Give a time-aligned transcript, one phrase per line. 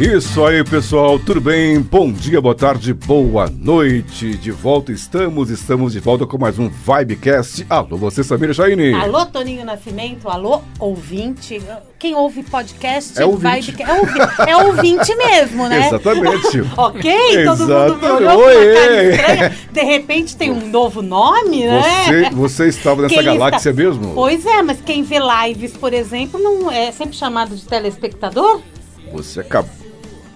[0.00, 1.18] Isso aí, pessoal.
[1.18, 1.78] Tudo bem?
[1.80, 4.34] Bom dia, boa tarde, boa noite.
[4.34, 7.66] De volta estamos, estamos de volta com mais um Vibecast.
[7.68, 8.94] Alô, você, Samira Chaine.
[8.94, 11.60] Alô, Toninho Nascimento, alô, ouvinte.
[11.98, 13.74] Quem ouve podcast É ouvinte.
[13.82, 15.86] é, ouvi- é ouvinte mesmo, né?
[15.88, 16.60] Exatamente.
[16.78, 17.44] ok?
[17.44, 18.06] Todo mundo me Exatamente.
[18.06, 19.56] olhou com uma cara estranha.
[19.70, 21.82] De repente tem um novo nome, né?
[22.06, 24.14] Você, você estava nessa Quem galáxia está- mesmo?
[24.14, 28.62] Pois é, mas quem vê lives, por exemplo, não é sempre chamado de telespectador?
[29.12, 29.79] Você acabou.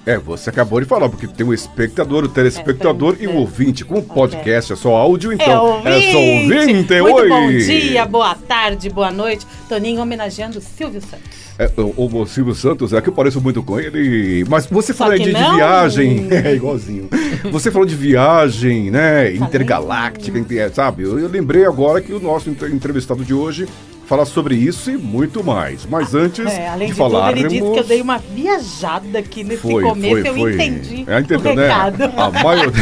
[0.07, 3.29] É, você acabou de falar, porque tem o espectador, o telespectador É, e é.
[3.31, 3.85] o ouvinte.
[3.87, 5.65] Com o podcast é só áudio, é então.
[5.77, 6.13] ouvinte.
[6.13, 7.01] só ouvinte.
[7.01, 7.29] Muito Oi.
[7.29, 9.47] bom dia, boa tarde, boa noite.
[9.67, 11.45] Toninho homenageando o Silvio Santos.
[11.59, 14.45] É, o, o Silvio Santos, é que eu pareço muito com ele.
[14.47, 16.27] Mas você falou de, de viagem.
[16.45, 17.09] É igualzinho.
[17.51, 19.33] Você falou de viagem, né?
[19.33, 21.05] Intergaláctica, inte- sabe?
[21.05, 23.67] Eu, eu lembrei agora que o nosso entre- entrevistado de hoje
[24.05, 25.87] fala sobre isso e muito mais.
[25.87, 29.43] Mas antes É, além de, de, tudo, ele disse que eu dei uma viajada aqui
[29.45, 30.55] nesse Foi, começo, foi, eu foi.
[30.55, 31.63] entendi É, entendeu, o né?
[31.69, 32.05] recado.
[32.17, 32.73] A maioria.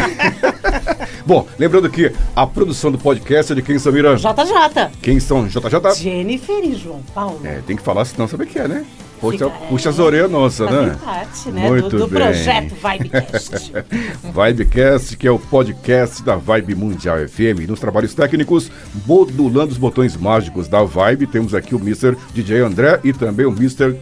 [1.24, 4.16] Bom, lembrando que a produção do podcast é de quem, Samira?
[4.16, 5.46] JJ, Quem são?
[5.46, 5.94] JJ?
[5.96, 7.40] Jennifer e João Paulo.
[7.44, 8.84] É, tem que falar, senão sabe o que é, né?
[9.22, 10.98] Puxa, Fica- puxa as orelhas nossas, Fazem né?
[11.02, 12.20] parte, né, Muito do, do bem.
[12.22, 13.72] projeto Vibecast.
[14.34, 17.68] Vibecast, que é o podcast da Vibe Mundial FM.
[17.68, 18.70] Nos trabalhos técnicos,
[19.06, 22.16] modulando os botões mágicos da Vibe, temos aqui o Mr.
[22.34, 23.96] DJ André e também o Mr.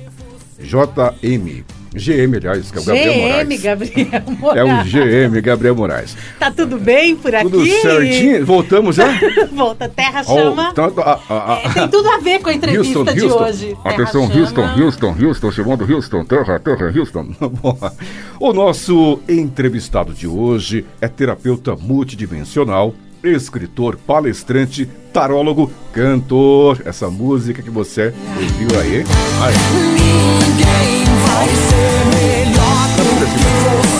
[0.59, 1.65] JM.
[1.95, 3.63] GM, aliás, que é o Gabriel GM, Moraes.
[3.63, 4.21] Gabriel É
[4.65, 4.87] Moraes.
[4.87, 4.91] o
[5.31, 6.17] GM, Gabriel Moraes.
[6.39, 7.51] Tá tudo bem por aqui?
[7.51, 8.47] Tudo certinho?
[8.47, 9.07] Voltamos já?
[9.53, 10.73] Volta, Terra Oh, Chama.
[10.73, 13.45] tanto a- a- a- É, tem tudo a ver com a entrevista Houston, de Houston.
[13.45, 13.67] hoje.
[13.83, 14.41] Terra Atenção, Chama.
[14.41, 17.29] Houston, Houston, Houston, chamando Houston, terra, terra, Houston.
[18.41, 26.83] O nosso entrevistado de hoje é terapeuta multidimensional, escritor, palestrante, tarólogo, cantor.
[26.85, 29.05] Essa música que você ouviu aí.
[29.41, 29.53] Ai,
[29.95, 33.41] Ninguém vai ser melhor do que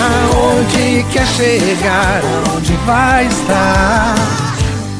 [0.00, 4.14] aonde quer chegar, aonde vai estar.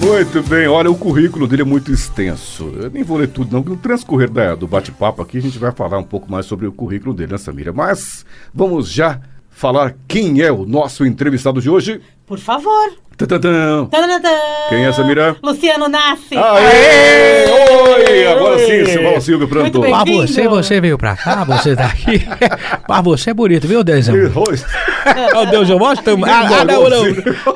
[0.02, 2.70] Muito bem, olha, o currículo dele é muito extenso.
[2.76, 3.62] Eu nem vou ler tudo, não.
[3.64, 6.72] No transcorrer da- do bate-papo aqui, a gente vai falar um pouco mais sobre o
[6.72, 7.72] currículo dele, né, Samira?
[7.72, 8.24] Mas
[8.54, 9.18] vamos já
[9.56, 12.02] falar quem é o nosso entrevistado de hoje.
[12.26, 12.92] Por favor.
[13.16, 13.86] Tantantã.
[13.86, 14.28] Tadadadã.
[14.68, 15.36] Quem é essa, Mira?
[15.42, 16.36] Luciano Nasce.
[16.36, 17.46] Aê!
[17.48, 18.26] Oi!
[18.26, 19.48] Agora sim, Silvão Silvio
[19.80, 19.90] bem.
[19.90, 22.26] Mas você, você veio pra cá, você tá aqui.
[22.86, 24.06] Mas você é bonito, viu, Deus?
[24.08, 26.18] Oh, Deus, eu mostro.
[26.24, 27.04] Ah, ah, não, não.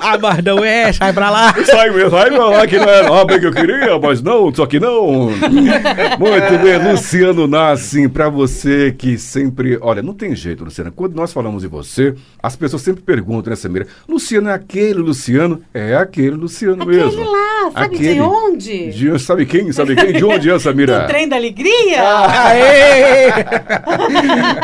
[0.01, 1.53] Ah, mas não é, sai pra lá.
[1.65, 4.55] Sai mesmo, sai pra lá que não era a obra que eu queria, mas não,
[4.55, 5.31] só que não.
[5.31, 9.79] Muito bem, Luciano Nassim, pra você que sempre.
[9.81, 10.93] Olha, não tem jeito, Luciano.
[10.93, 13.87] Quando nós falamos de você, as pessoas sempre perguntam, né, Samira?
[14.09, 15.50] Luciano é aquele Luciano?
[15.73, 17.25] É aquele Luciano Aquele mesmo.
[17.31, 18.21] lá, sabe de Aquele.
[18.21, 18.91] onde?
[18.91, 19.73] De, sabe quem?
[19.73, 20.13] Sabe quem?
[20.13, 21.01] De onde é, Samira?
[21.01, 22.03] Do Trem da Alegria?
[22.03, 23.31] Aê!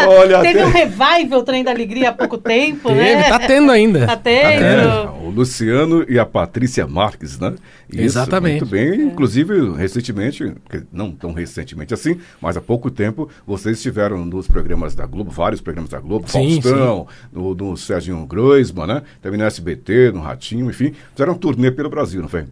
[0.06, 3.16] Olha, Teve até- um revival Trem da Alegria há pouco tempo, né?
[3.16, 4.06] Teve, tá tendo ainda.
[4.06, 4.64] Tá tendo.
[4.64, 7.54] É, o Luciano e a Patrícia Marques, né?
[7.92, 8.60] Isso, Exatamente.
[8.62, 9.02] Muito bem.
[9.02, 10.54] Inclusive, recentemente,
[10.90, 15.60] não tão recentemente assim, mas há pouco tempo, vocês estiveram nos programas da Globo, vários
[15.60, 19.02] programas da Globo, Sim, Faustão, no, no Serginho Groisman, né?
[19.20, 20.92] Também no SBT, no Ratinho, enfim.
[21.12, 22.46] Fizeram um turnê pelo Brasil, não foi?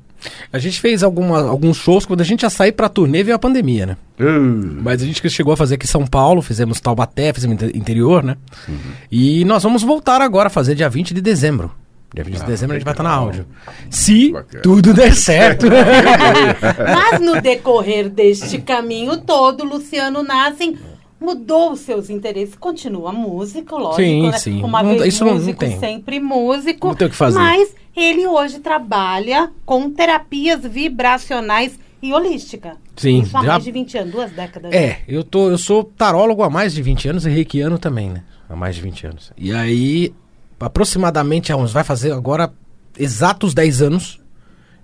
[0.53, 3.39] A gente fez alguma, alguns shows, quando a gente ia sair pra turnê, veio a
[3.39, 3.97] pandemia, né?
[4.19, 7.77] Uh, Mas a gente chegou a fazer aqui em São Paulo, fizemos Taubaté, fizemos inte-
[7.77, 8.37] interior, né?
[8.69, 8.77] Uhum.
[9.11, 11.71] E nós vamos voltar agora a fazer dia 20 de dezembro.
[12.15, 13.25] Dia 20 de dezembro a gente vai estar na legal.
[13.27, 13.47] áudio.
[13.91, 14.63] Se Bacana.
[14.63, 15.67] tudo der certo.
[16.95, 20.77] Mas no decorrer deste caminho todo, Luciano Nassim
[21.21, 22.55] mudou os seus interesses.
[22.55, 24.39] Continua músico, lógico, Sim, né?
[24.39, 24.63] sim.
[24.63, 25.79] Uma Não- vez isso não- não músico, tem.
[25.81, 26.87] sempre músico.
[26.89, 27.39] Não tem o que fazer.
[27.39, 32.77] Mas ele hoje trabalha com terapias vibracionais e holística.
[32.97, 34.73] Sim, Isso há já- mais de 20 anos, duas décadas.
[34.73, 38.23] É, eu, tô, eu sou tarólogo há mais de 20 anos e reikiano também, né?
[38.49, 39.33] Há mais de 20 anos.
[39.37, 40.13] E aí,
[40.61, 42.53] aproximadamente há uns, vai fazer agora
[42.99, 44.21] exatos 10 anos,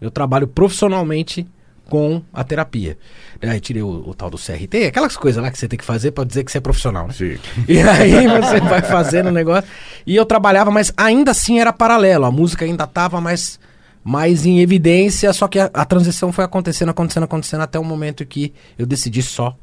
[0.00, 1.46] eu trabalho profissionalmente
[1.88, 2.96] com a terapia.
[3.42, 6.12] Aí tirei o, o tal do CRT, aquelas coisas lá que você tem que fazer
[6.12, 7.12] pra dizer que você é profissional, né?
[7.12, 7.36] sim.
[7.68, 9.68] E aí você vai fazendo o negócio.
[10.06, 12.24] E eu trabalhava, mas ainda assim era paralelo.
[12.24, 13.58] A música ainda tava mais
[14.02, 18.24] mais em evidência, só que a, a transição foi acontecendo, acontecendo, acontecendo até o momento
[18.24, 19.54] que eu decidi só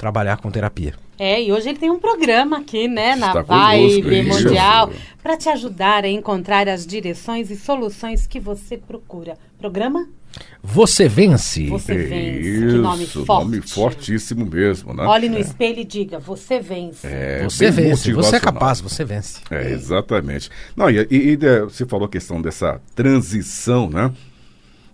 [0.00, 0.94] trabalhar com terapia.
[1.18, 4.44] É, e hoje ele tem um programa aqui, né, na Está Vibe isso.
[4.44, 4.90] Mundial,
[5.22, 9.36] para te ajudar a encontrar as direções e soluções que você procura.
[9.58, 10.08] Programa?
[10.62, 11.66] Você vence.
[11.66, 12.40] Você vence.
[12.40, 13.26] Que Isso, nome forte.
[13.44, 15.04] nome fortíssimo mesmo, né?
[15.04, 17.06] Olhe no espelho e diga, você vence.
[17.06, 18.12] É, você vence.
[18.12, 19.40] Você é capaz, você vence.
[19.50, 20.48] É, exatamente.
[20.74, 24.10] Não, e, e- e, né, você falou a questão dessa transição, né?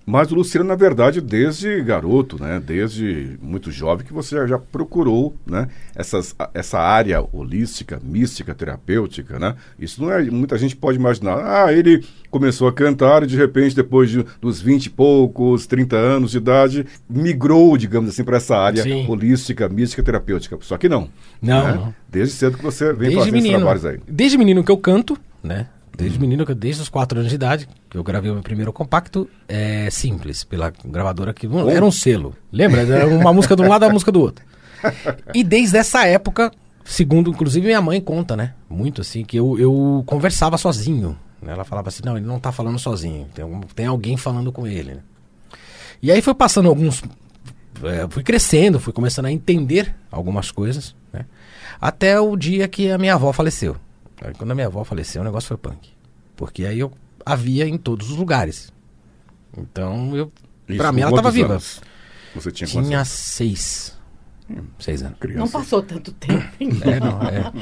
[0.08, 2.62] Mas o Luciano, na verdade, desde garoto, né?
[2.64, 5.66] Desde muito jovem, que você já procurou, né?
[5.96, 9.56] Essas, essa área holística, mística, terapêutica, né?
[9.76, 10.22] Isso não é...
[10.22, 14.60] Muita gente pode imaginar, ah, ele começou a cantar e, de repente, depois de, dos
[14.62, 19.06] 20 e poucos, 30 anos de idade, migrou, digamos assim, para essa área Sim.
[19.08, 20.56] holística, mística, terapêutica.
[20.60, 21.08] Só que não.
[21.42, 21.72] Não, né?
[21.74, 21.94] não.
[22.08, 23.58] Desde cedo que você vem Desde fazendo esses menino.
[23.58, 23.98] trabalhos aí.
[24.06, 25.66] Desde menino que eu canto, né?
[25.96, 29.28] Desde menino, desde os 4 anos de idade, que eu gravei o meu primeiro compacto,
[29.48, 32.34] é simples, pela gravadora que era um selo.
[32.52, 32.82] Lembra?
[32.82, 34.44] Era uma música de um lado e uma música do outro.
[35.32, 36.52] E desde essa época,
[36.84, 38.52] segundo inclusive minha mãe conta, né?
[38.68, 41.18] Muito assim, que eu, eu conversava sozinho.
[41.40, 41.52] né?
[41.52, 43.44] Ela falava assim, não, ele não tá falando sozinho, tem,
[43.74, 44.96] tem alguém falando com ele.
[44.96, 45.00] né?
[46.02, 47.02] E aí foi passando alguns.
[47.82, 51.24] é, fui crescendo, fui começando a entender algumas coisas, né?
[51.80, 53.76] Até o dia que a minha avó faleceu.
[54.22, 55.90] Aí, quando a minha avó faleceu, o negócio foi punk.
[56.36, 56.92] Porque aí eu
[57.24, 58.72] a via em todos os lugares.
[59.56, 60.32] Então, eu.
[60.68, 61.52] Isso, pra mim, ela tava quantos viva.
[61.52, 61.80] anos
[62.34, 63.08] Você tinha, quantos Tinha anos?
[63.08, 63.96] seis.
[64.78, 65.18] Seis anos.
[65.18, 65.40] Criança.
[65.40, 66.44] Não passou tanto tempo.
[66.60, 66.70] hein?
[66.82, 67.52] É, não, é.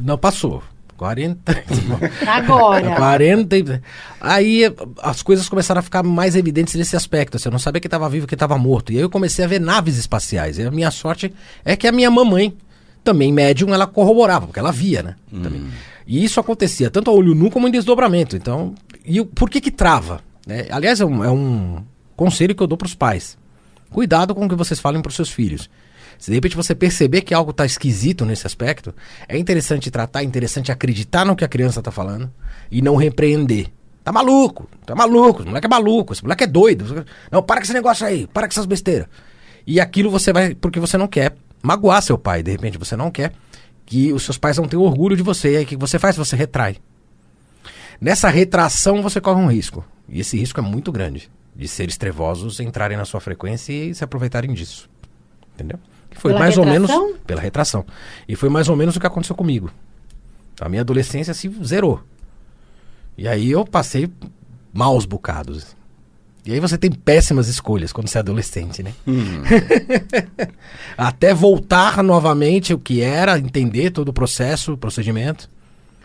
[0.00, 0.62] Não passou.
[0.96, 1.64] 40.
[2.26, 2.94] Agora.
[2.96, 3.56] 40.
[3.56, 3.80] e-
[4.20, 4.62] Aí
[5.02, 7.36] as coisas começaram a ficar mais evidentes nesse aspecto.
[7.36, 8.92] Assim, eu não sabia que estava vivo, que estava morto.
[8.92, 10.58] E aí eu comecei a ver naves espaciais.
[10.58, 11.32] E a minha sorte
[11.64, 12.54] é que a minha mamãe,
[13.02, 15.16] também médium, ela corroborava, porque ela via, né?
[15.30, 15.66] Também.
[16.06, 18.36] E isso acontecia tanto a olho nu como em desdobramento.
[18.36, 18.74] Então,
[19.04, 20.22] e por que que trava?
[20.46, 20.66] né?
[20.70, 21.82] Aliás, é um, é um
[22.16, 23.38] conselho que eu dou para os pais.
[23.90, 25.70] Cuidado com o que vocês falem para os seus filhos.
[26.18, 28.94] Se de repente você perceber que algo está esquisito nesse aspecto,
[29.26, 32.30] é interessante tratar, é interessante acreditar no que a criança está falando
[32.70, 33.68] e não repreender.
[34.04, 37.06] Tá maluco, tá maluco, esse moleque é maluco, esse moleque é doido.
[37.30, 39.06] Não, para com esse negócio aí, para com essas besteiras.
[39.66, 43.10] E aquilo você vai, porque você não quer magoar seu pai, de repente você não
[43.10, 43.32] quer
[43.86, 45.52] que os seus pais não tenham orgulho de você.
[45.52, 46.16] E aí o que você faz?
[46.16, 46.76] Você retrai.
[48.00, 49.84] Nessa retração você corre um risco.
[50.08, 51.28] E esse risco é muito grande.
[51.54, 54.88] De seres trevosos entrarem na sua frequência e se aproveitarem disso.
[55.54, 55.78] Entendeu?
[56.08, 57.02] Que foi Pela mais ou retração?
[57.06, 57.20] menos.
[57.26, 57.84] Pela retração.
[58.28, 59.70] E foi mais ou menos o que aconteceu comigo.
[60.60, 62.00] A minha adolescência se zerou.
[63.18, 64.10] E aí eu passei
[64.72, 65.76] maus bocados.
[66.46, 68.92] E aí você tem péssimas escolhas quando você é adolescente, né?
[70.96, 75.48] Até voltar novamente o que era, entender todo o processo, o procedimento.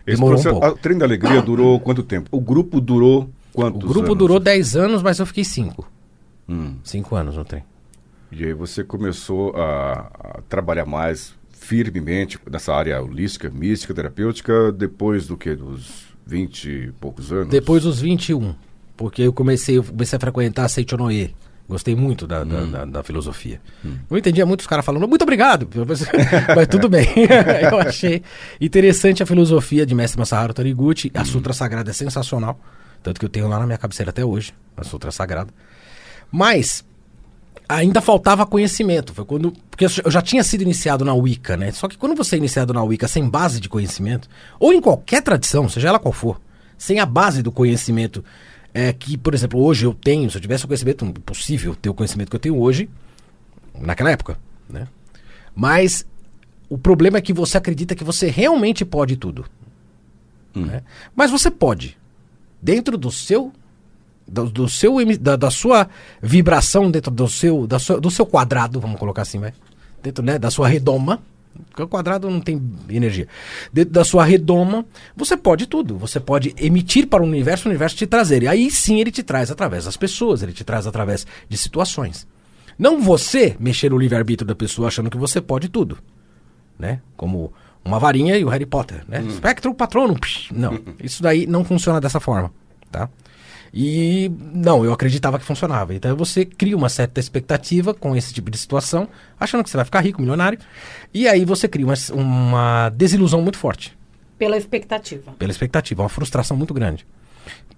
[0.06, 0.78] Esse Demorou um processo- pouco.
[0.78, 2.30] O Trem da Alegria durou quanto tempo?
[2.32, 4.18] O grupo durou O quantos grupo anos?
[4.18, 5.90] durou 10 anos, mas eu fiquei 5.
[6.48, 6.76] Hum.
[6.84, 7.64] 5 anos no trem.
[8.32, 15.26] E aí você começou a, a trabalhar mais firmemente nessa área holística, mística, terapêutica, depois
[15.26, 15.56] do que?
[15.56, 17.48] Dos 20 e poucos anos?
[17.50, 18.54] Depois dos 21.
[18.98, 21.34] Porque eu comecei, eu comecei a frequentar a Seichonoye.
[21.68, 22.46] Gostei muito da, Hum.
[22.46, 23.60] da, da- da filosofia.
[24.10, 25.68] Não entendia muito os caras falando, muito obrigado.
[26.56, 27.08] Mas, tudo bem.
[27.72, 28.22] eu achei
[28.62, 31.08] interessante a filosofia de Mestre Masaharu Taniguchi.
[31.08, 31.20] Hum.
[31.20, 32.60] A Sutra Sagrada é sensacional.
[33.02, 35.52] Tanto que eu tenho lá na minha cabeceira até hoje, a Sutra Sagrada.
[36.32, 36.84] Mas
[37.68, 39.14] ainda faltava conhecimento.
[39.14, 39.52] Foi quando.
[39.70, 41.72] Porque eu já tinha sido iniciado na Wicca, né?
[41.72, 44.28] Só que quando você é iniciado na Wicca sem base de conhecimento,
[44.60, 46.40] ou em qualquer tradição, seja ela qual for,
[46.78, 48.24] sem a base do conhecimento,
[48.78, 51.94] é, que, por exemplo, hoje eu tenho, se eu tivesse o conhecimento, possível ter o
[51.94, 52.90] conhecimento que eu tenho hoje,
[53.80, 54.38] naquela época,
[54.70, 54.86] né?
[55.56, 56.06] Mas
[56.68, 59.46] o problema é que você acredita que você realmente pode tudo.
[60.66, 60.84] né?
[61.16, 61.98] Mas você pode.
[62.62, 63.54] Dentro do seu
[64.28, 65.88] do, do seu da, da sua
[66.22, 69.54] vibração dentro do seu da sua, do seu quadrado, vamos colocar assim, vai.
[70.04, 71.24] Dentro, né, da sua redoma,
[71.70, 73.28] porque o quadrado não tem energia.
[73.72, 74.86] Dentro da sua redoma,
[75.16, 75.98] você pode tudo.
[75.98, 78.44] Você pode emitir para o universo, o universo te trazer.
[78.44, 82.28] E aí sim ele te traz através das pessoas, ele te traz através de situações.
[82.78, 85.98] Não você mexer no livre-arbítrio da pessoa achando que você pode tudo
[86.78, 87.02] né?
[87.16, 89.22] Como uma varinha e o Harry Potter, né?
[89.24, 90.16] Espectro patrono.
[90.20, 92.52] psh, Não, isso daí não funciona dessa forma,
[92.92, 93.10] tá?
[93.78, 95.94] E não, eu acreditava que funcionava.
[95.94, 99.84] Então você cria uma certa expectativa com esse tipo de situação, achando que você vai
[99.84, 100.58] ficar rico, milionário,
[101.14, 103.98] e aí você cria uma, uma desilusão muito forte
[104.40, 105.34] Pela expectativa.
[105.34, 107.06] pela expectativa, uma frustração muito grande.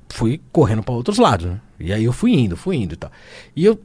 [0.10, 1.60] Fui correndo para outros lados, né?
[1.80, 3.12] E aí eu fui indo, fui indo e tal.
[3.56, 3.82] E eu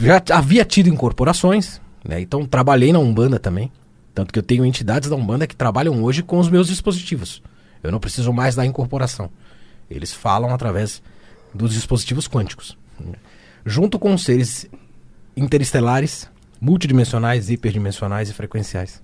[0.00, 2.18] já havia tido incorporações, né?
[2.18, 3.70] Então trabalhei na Umbanda também.
[4.14, 7.42] Tanto que eu tenho entidades da Umbanda que trabalham hoje com os meus dispositivos.
[7.82, 9.30] Eu não preciso mais da incorporação.
[9.90, 11.02] Eles falam através
[11.54, 12.76] dos dispositivos quânticos.
[13.64, 14.66] Junto com os seres
[15.36, 16.28] interestelares,
[16.60, 19.02] multidimensionais, hiperdimensionais e frequenciais.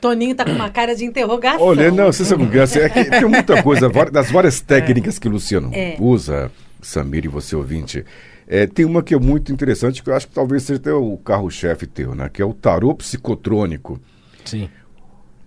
[0.00, 1.62] Toninho tá com uma cara de interrogação.
[1.62, 2.62] Olha, não, você sabe o que é?
[2.62, 5.96] É que tem muita coisa, das várias técnicas que o Luciano É.
[6.00, 8.04] usa, Samir e você ouvinte.
[8.48, 11.16] é, tem uma que é muito interessante, que eu acho que talvez seja até o
[11.18, 12.28] carro-chefe teu, né?
[12.28, 14.00] Que é o tarô psicotrônico.
[14.44, 14.68] Sim.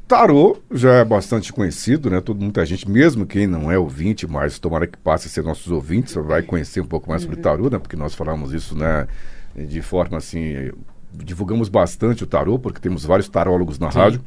[0.07, 2.21] Tarô já é bastante conhecido, né?
[2.21, 5.71] Todo, muita gente, mesmo quem não é ouvinte, mas tomara que passe a ser nossos
[5.71, 7.79] ouvintes, vai conhecer um pouco mais sobre tarô, né?
[7.79, 9.07] Porque nós falamos isso, né?
[9.55, 10.71] De forma assim,
[11.11, 14.21] divulgamos bastante o tarô, porque temos vários tarólogos na rádio.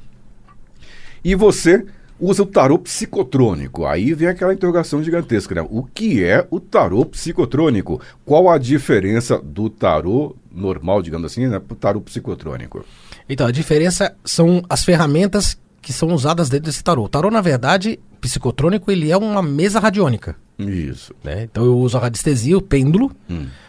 [1.25, 1.87] E você
[2.19, 3.87] usa o tarô psicotrônico.
[3.87, 5.67] Aí vem aquela interrogação gigantesca, né?
[5.71, 8.01] O que é o tarô psicotrônico?
[8.25, 12.85] Qual a diferença do tarô normal, digamos assim, né, para o tarô psicotrônico?
[13.29, 15.57] Então, a diferença são as ferramentas
[15.89, 17.05] que são usadas dentro desse tarô.
[17.05, 20.37] O tarô, na verdade, psicotrônico, ele é uma mesa radiônica.
[20.59, 21.15] Isso.
[21.25, 21.45] né?
[21.45, 23.11] Então eu uso a radiestesia, o pêndulo,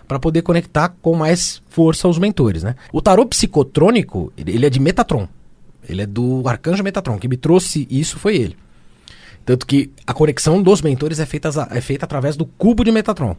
[0.05, 2.61] para poder conectar com mais força os mentores.
[2.61, 2.75] Né?
[2.91, 5.29] O tarô psicotrônico, ele ele é de Metatron.
[5.87, 7.17] Ele é do arcanjo Metatron.
[7.17, 8.57] Quem me trouxe isso foi ele.
[9.45, 13.33] Tanto que a conexão dos mentores é feita, é feita através do cubo de Metatron.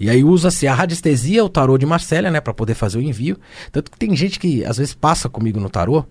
[0.00, 3.36] E aí usa-se a radiestesia, o tarô de Marcélia, né, para poder fazer o envio.
[3.72, 6.04] Tanto que tem gente que às vezes passa comigo no tarô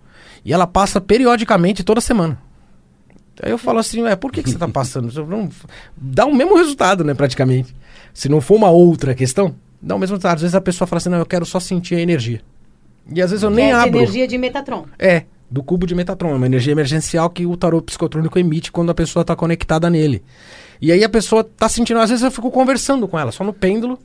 [0.44, 2.38] e ela passa periodicamente toda semana.
[3.42, 5.12] Aí eu falo assim, é, por que, que você tá passando?
[5.28, 5.50] Não,
[5.96, 7.74] dá o mesmo resultado, né, praticamente.
[8.14, 10.36] Se não for uma outra questão, dá o mesmo resultado.
[10.38, 12.42] Às vezes a pessoa fala assim, não, eu quero só sentir a energia.
[13.14, 14.00] E às vezes eu nem Essa abro.
[14.00, 14.86] energia de Metatron.
[15.00, 18.90] É, do cubo de Metatron, é uma energia emergencial que o tarô psicotrônico emite quando
[18.90, 20.24] a pessoa está conectada nele.
[20.82, 23.54] E aí a pessoa tá sentindo, às vezes eu fico conversando com ela, só no
[23.54, 23.98] pêndulo,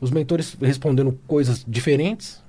[0.00, 2.42] os mentores respondendo coisas diferentes.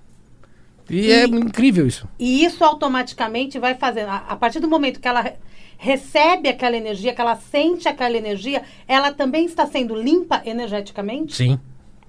[0.89, 2.07] E, E- é incrível isso.
[2.19, 4.09] E isso automaticamente vai fazendo.
[4.09, 5.33] A, a partir do momento que ela re-
[5.77, 11.35] recebe aquela energia, que ela sente aquela energia, ela também está sendo limpa energeticamente?
[11.35, 11.59] Sim,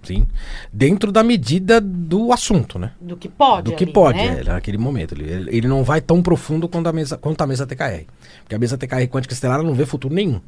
[0.03, 0.27] sim.
[0.73, 2.93] Dentro da medida do assunto, né?
[3.01, 3.71] Do que pode.
[3.71, 4.41] do que ali, pode, né?
[4.41, 5.13] é, naquele momento.
[5.15, 8.05] Ele, ele não vai tão profundo quanto a mesa, quanto a mesa TKR.
[8.43, 10.41] Porque a mesa TKR quântica estelar ela não vê futuro nenhum.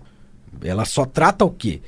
[0.62, 1.80] Ela só trata o quê?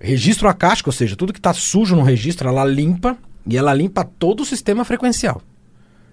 [0.00, 4.04] Registro acástico, ou seja, tudo que está sujo no registro, ela limpa e ela limpa
[4.04, 5.42] todo o sistema frequencial.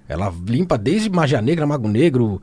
[0.07, 2.41] Ela limpa desde magia negra, mago negro,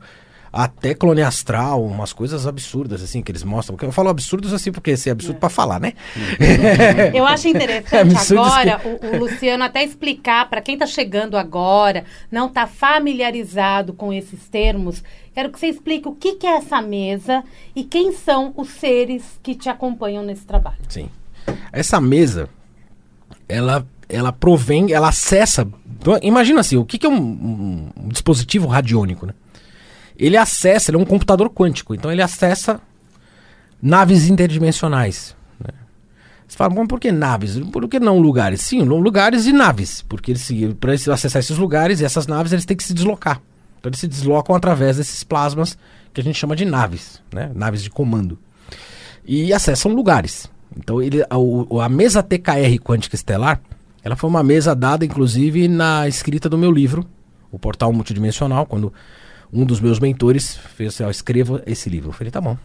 [0.53, 3.75] até clone astral, umas coisas absurdas assim que eles mostram.
[3.81, 5.93] Eu falo absurdos assim porque esse é absurdo pra falar, né?
[7.11, 11.37] Eu acho É interessante absurdo agora o, o Luciano até explicar para quem está chegando
[11.37, 15.03] agora, não está familiarizado com esses termos.
[15.33, 17.43] Quero que você explique o que, que é essa mesa
[17.75, 20.77] e quem são os seres que te acompanham nesse trabalho.
[20.87, 21.09] Sim.
[21.71, 22.47] Essa mesa,
[23.49, 25.67] ela, ela provém, ela acessa.
[25.99, 29.33] então, Imagina assim, o que, que é um, um- um dispositivo radiônico, né?
[30.17, 32.79] Ele acessa, ele é um computador quântico, então ele acessa
[33.81, 35.35] naves interdimensionais.
[35.59, 35.73] Né?
[36.47, 37.57] Você fala, bom, por que naves?
[37.71, 38.61] Por que não lugares?
[38.61, 40.33] Sim, lu- lugares e naves, porque
[40.79, 43.41] para acessar esses lugares e essas naves, eles têm que se deslocar.
[43.83, 45.77] Então eles se deslocam através desses plasmas
[46.13, 47.51] que a gente chama de naves, né?
[47.53, 48.39] Naves de comando
[49.25, 50.49] e acessam lugares.
[50.77, 53.59] Então ele, a, a mesa TKR quântica estelar,
[54.01, 57.05] ela foi uma mesa dada inclusive na escrita do meu livro,
[57.51, 58.93] o Portal Multidimensional, quando
[59.51, 62.07] um dos meus mentores fez assim, ó, escreva esse livro.
[62.07, 62.57] Eu falei, tá bom.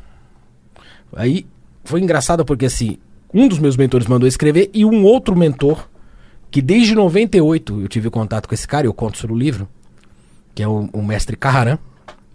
[1.17, 1.45] Aí
[1.83, 2.97] foi engraçado porque assim,
[3.35, 5.89] um dos meus mentores mandou escrever e um outro mentor,
[6.49, 9.69] que desde 98 eu tive contato com esse cara, eu conto sobre o livro,
[10.59, 11.79] que é o, o mestre Carraran,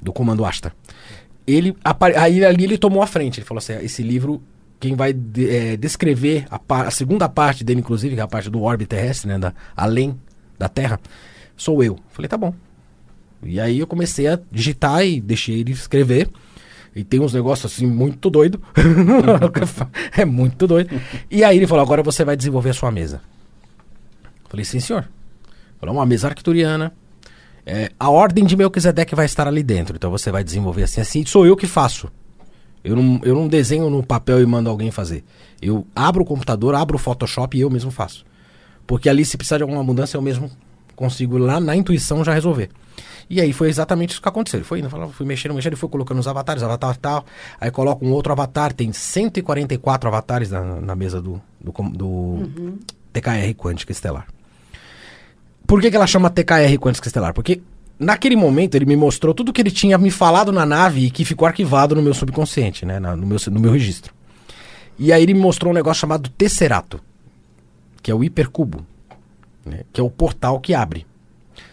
[0.02, 0.74] do Comando Asta.
[1.46, 1.76] Ele,
[2.16, 4.42] aí ali ele tomou a frente, ele falou assim, esse livro,
[4.80, 8.50] quem vai de- eh, descrever a, a segunda parte dele, inclusive, que é a parte
[8.50, 10.18] do orbe terrestre, né, da, além
[10.58, 11.02] da Terra,
[11.58, 12.00] sou eu.
[12.14, 12.54] Falei, tá bom.
[13.44, 16.30] E aí eu comecei a digitar e deixei ele escrever.
[16.96, 18.62] E tem uns negócios assim muito doido.
[20.16, 20.98] é muito doido.
[21.30, 23.20] E aí ele falou: agora você vai desenvolver a sua mesa.
[24.48, 25.10] Falei, sim, senhor.
[25.78, 26.94] Falou, uma mesa arcturiana.
[27.66, 29.96] É, a ordem de Melquisedeque vai estar ali dentro.
[29.96, 31.26] Então você vai desenvolver assim, assim.
[31.26, 32.12] Sou eu que faço.
[32.84, 35.24] Eu não, eu não desenho no papel e mando alguém fazer.
[35.62, 38.26] Eu abro o computador, abro o Photoshop e eu mesmo faço.
[38.86, 40.52] Porque ali, se precisar de alguma mudança, eu mesmo
[40.96, 42.70] consigo lá na intuição já resolver.
[43.30, 44.60] E aí foi exatamente isso que aconteceu.
[44.60, 47.26] Ele foi indo, falava, fui mexendo, mexendo, e foi colocando os avatares, avatar tal.
[47.60, 52.80] Aí coloca um outro avatar, tem 144 avatares na, na mesa do, do, do
[53.14, 54.28] TKR Quântica Estelar.
[55.74, 57.34] Por que, que ela chama TKR Quântica Estelar?
[57.34, 57.60] Porque
[57.98, 61.26] naquele momento ele me mostrou tudo que ele tinha me falado na nave e que
[61.26, 63.00] ficou arquivado no meu subconsciente, né?
[63.00, 64.14] na- no, meu, no meu registro.
[65.00, 67.00] E aí ele me mostrou um negócio chamado Tesserato,
[68.04, 68.86] que é o hipercubo,
[69.66, 69.80] né?
[69.92, 71.08] que é o portal que abre.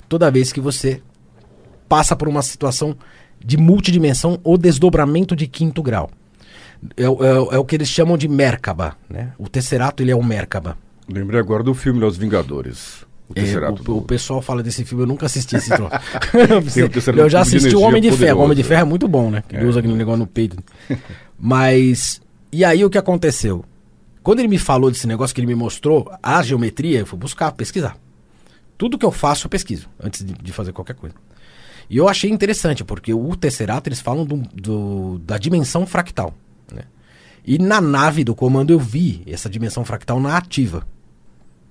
[0.09, 1.03] Toda vez que você
[1.87, 2.97] passa por uma situação
[3.39, 6.09] de multidimensão ou desdobramento de quinto grau.
[6.97, 8.97] É, o- é é o que eles chamam de Merkaba.
[9.11, 9.33] Né?
[9.39, 10.79] O Tesserato ele é o Merkaba.
[11.07, 13.10] Lembrei agora do filme Os Vingadores.
[13.31, 15.95] O É, o, do- o pessoal fala desse filme, eu nunca assisti esse troço.
[17.17, 18.41] Eu já assisti o Homem de Ferro.
[18.41, 18.43] O.
[18.45, 19.43] Homem de Ferro é muito bom, né?
[19.49, 19.65] Que É.
[19.65, 20.57] usa aquele negócio no peito.
[21.39, 22.21] Mas.
[22.53, 23.65] E aí o que aconteceu?
[24.23, 27.53] Quando ele me falou desse negócio que ele me mostrou, a geometria, eu fui buscar,
[27.53, 27.97] pesquisar.
[28.77, 31.15] Tudo que eu faço, eu pesquiso, antes de, de fazer qualquer coisa.
[31.89, 36.35] E eu achei interessante, porque o Tesserato, eles falam do, do- da dimensão fractal.
[36.73, 36.83] Né?
[37.47, 40.87] E na nave do comando eu vi essa dimensão fractal na ativa.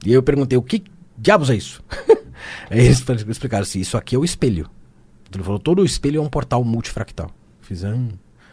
[0.06, 0.84] E aí eu perguntei, o que
[1.20, 1.84] diabos é isso?
[2.70, 4.70] aí eles explicaram assim, isso aqui é o espelho.
[5.34, 7.30] Ele falou, todo o espelho é um portal multifractal.
[7.62, 7.96] Fiz, "Ah,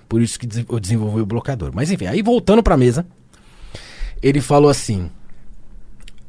[0.09, 1.71] por isso que eu desenvolvi o bloqueador.
[1.75, 3.07] Mas enfim, aí voltando pra mesa,
[4.23, 5.11] ele falou assim,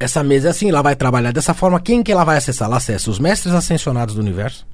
[0.00, 2.66] essa mesa é assim, ela vai trabalhar dessa forma, quem que ela vai acessar?
[2.66, 4.66] Ela acessa os mestres ascensionados do universo,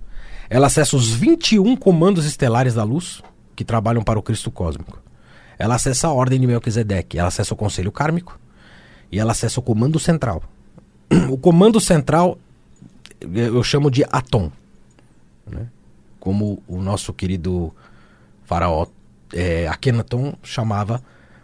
[0.49, 3.23] ela acessa os 21 comandos estelares da luz,
[3.57, 5.03] que trabalham para o Cristo Cósmico.
[5.59, 8.39] Ela acessa a ordem de Melquisedeque, ela acessa o Conselho Kármico,
[9.11, 10.43] e ela acessa o comando central.
[11.31, 12.39] O comando central
[13.21, 14.51] eu chamo de Atom.
[15.51, 15.67] né?
[16.21, 17.73] Como o nosso querido
[18.45, 18.87] faraó
[19.33, 21.03] é, Akhenaton chamava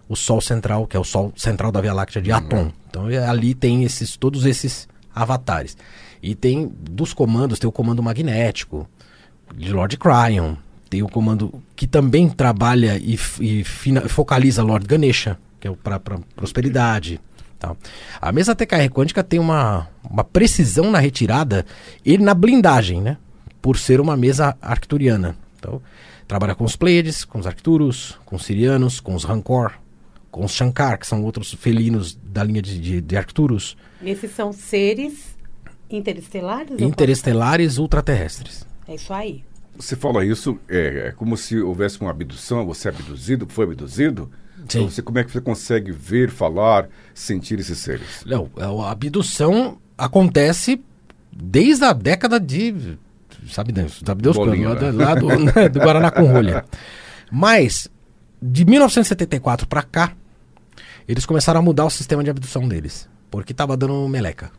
[0.08, 2.70] o Sol Central, que é o Sol Central da Via Láctea, de Atom.
[2.88, 5.76] Então é, ali tem esses, todos esses avatares.
[6.22, 8.88] E tem dos comandos, tem o comando magnético,
[9.54, 10.54] de Lord Cryon,
[10.88, 15.98] tem o comando que também trabalha e, e fina- focaliza Lord Ganesha, que é para
[16.36, 17.20] prosperidade.
[17.61, 17.76] Tal.
[18.21, 21.64] A mesa TKR quântica tem uma, uma precisão na retirada
[22.05, 23.19] e na blindagem, né?
[23.61, 25.37] Por ser uma mesa arcturiana.
[25.59, 25.81] Então,
[26.26, 29.73] trabalha com os Pleiades, com os Arcturus, com os Sirianos, com os Rancor,
[30.31, 34.55] com os Shankar, que são outros felinos da linha de, de, de Arcturus, Esses são
[34.55, 35.37] seres
[35.90, 36.81] interestelares?
[36.81, 38.67] ou interestelares ultraterrestres.
[38.88, 39.45] É isso aí.
[39.76, 44.31] Você fala isso, é, é como se houvesse uma abdução, você é abduzido, foi abduzido?
[44.78, 48.22] Então, você, como é que você consegue ver, falar, sentir esses seres?
[48.26, 50.80] Não, a abdução acontece
[51.33, 52.98] desde a década de.
[53.48, 54.48] Sabe Deus, sabe Deus quando?
[54.50, 54.90] Bolinha, Lá, né?
[54.90, 56.64] do- lá do, né, do Guaraná com rolha.
[57.30, 57.88] Mas,
[58.42, 60.12] de 1974 pra cá,
[61.09, 63.09] eles começaram a mudar o sistema de abdução deles.
[63.30, 64.50] Porque tava dando meleca.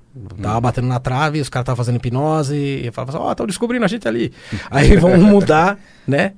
[0.41, 3.83] Tava batendo na trave, os caras estavam fazendo hipnose, e falavam assim, ó, estão descobrindo
[3.83, 4.31] a gente ali.
[4.69, 6.33] Aí vão mudar, né?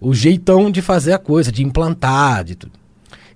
[0.00, 2.72] O jeitão de fazer a coisa, de implantar, de tudo.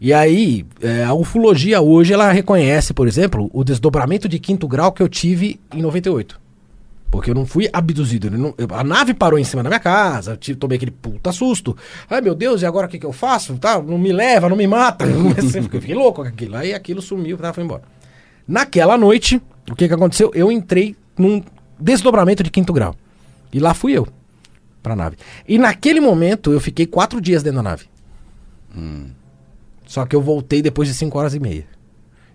[0.01, 4.91] E aí, é, a ufologia hoje, ela reconhece, por exemplo, o desdobramento de quinto grau
[4.93, 6.41] que eu tive em 98.
[7.11, 8.31] Porque eu não fui abduzido.
[8.31, 11.77] não- eu- a nave parou em cima da minha casa, tive- tomei aquele puta susto.
[12.09, 13.59] Ai meu Deus, e agora o que, que eu faço?
[13.59, 15.05] Tá, não me leva, não me mata.
[15.37, 16.57] Eu fiquei, louco com aquilo.
[16.57, 17.83] Aí aquilo sumiu, tá, foi embora.
[18.49, 20.31] Naquela noite, o que, que aconteceu?
[20.35, 21.43] Eu entrei num
[21.79, 22.95] desdobramento de quinto grau.
[23.53, 24.07] E lá fui eu,
[24.83, 25.17] pra nave.
[25.49, 27.85] E naquele momento, eu fiquei quatro dias dentro da nave.
[29.91, 31.67] Só que eu voltei depois de cinco horas e meia.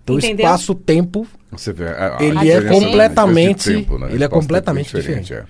[0.04, 2.70] Então o espaço-tempo Você vê, a- a Ele é né?
[2.70, 4.10] completamente- tempo, né?
[4.12, 5.24] ele é completamente diferente.
[5.24, 5.48] diferente.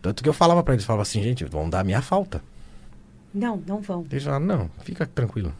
[0.00, 2.40] Tanto que eu falava pra eles, falava assim, gente, vão dar a minha falta.
[3.34, 4.04] Não, não vão.
[4.08, 5.52] Eles falaram, não, fica tranquilo.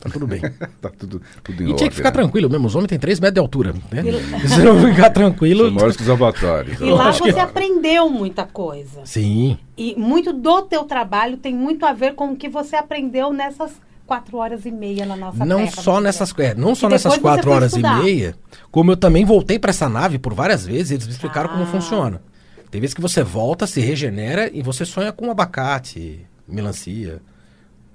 [0.00, 0.40] Tá tudo bem.
[0.44, 0.50] É.
[0.82, 1.76] Tá tudo, tudo em e ordem.
[1.76, 2.14] tinha que ficar né?
[2.14, 3.74] tranquilo mesmo, os homens têm 3 metros de altura.
[3.92, 4.02] Né?
[4.04, 5.66] E- Se não ficar tranquilo.
[5.66, 6.80] São maiores que os avatares.
[6.80, 9.02] E lá você aprendeu muita coisa.
[9.04, 9.58] Sim.
[9.76, 13.70] E muito do teu trabalho tem muito a ver com o que você aprendeu nessas
[14.08, 16.04] quatro horas e meia na nossa Não terra, só né?
[16.08, 18.00] nessas, é, não só E nessas depois você 4 foi horas estudar.
[18.00, 18.34] e meia,
[18.70, 21.66] como eu também voltei pra essa nave por várias vezes, eles me explicaram como Ah.
[21.66, 22.22] funciona.
[22.70, 27.20] Tem vezes que você volta, se regenera e você sonha com abacate, melancia,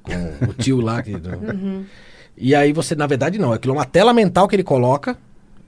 [0.04, 1.12] com o tio lá que.
[1.18, 1.84] Uhum.
[2.38, 3.52] E aí você, na verdade, não.
[3.54, 5.16] Aquilo é uma tela mental que ele coloca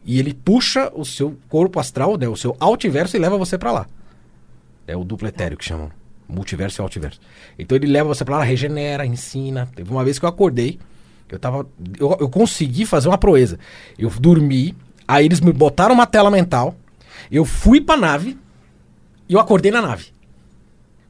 [0.04, 3.72] e ele puxa o seu corpo astral, né, o seu altiverso e leva você pra
[3.72, 3.86] lá.
[4.88, 5.90] É o duplo etéreo que chamam.
[6.28, 7.20] Multiverso e altiverso.
[7.58, 9.70] Então ele leva você pra lá, regenera, ensina.
[9.76, 10.80] Teve uma vez que eu acordei,
[11.30, 11.68] eu tava.
[12.00, 13.60] Eu, eu consegui fazer uma proeza.
[13.98, 14.76] Eu dormi,
[15.08, 16.76] aí eles me botaram uma tela mental,
[17.32, 18.38] eu fui pra nave
[19.28, 20.08] e eu acordei na nave.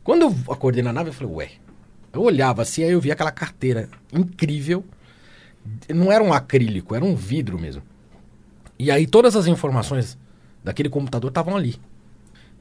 [0.03, 1.51] Quando eu acordei na nave, eu falei, ué.
[2.13, 4.85] Eu olhava assim, aí eu vi aquela carteira incrível.
[5.89, 7.81] Não era um acrílico, era um vidro mesmo.
[8.77, 10.17] E aí todas as informações
[10.63, 11.75] daquele computador estavam ali.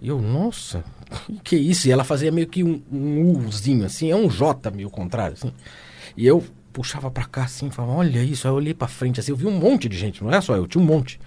[0.05, 0.85] E eu, nossa,
[1.43, 1.89] que isso?
[1.89, 5.51] E ela fazia meio que um, um Uzinho, assim, é um J meio contrário, assim.
[6.15, 8.47] E eu puxava pra cá assim, falava, olha isso.
[8.47, 10.57] Aí eu olhei pra frente, assim, eu vi um monte de gente, não era só
[10.57, 11.19] eu, tinha um monte.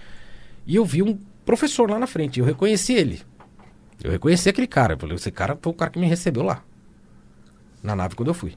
[0.68, 3.20] E eu vi um professor lá na frente, eu reconheci ele.
[4.04, 4.94] Eu reconheci aquele cara.
[4.94, 6.62] Eu falei, esse cara foi o cara que me recebeu lá.
[7.82, 8.54] Na nave quando eu fui.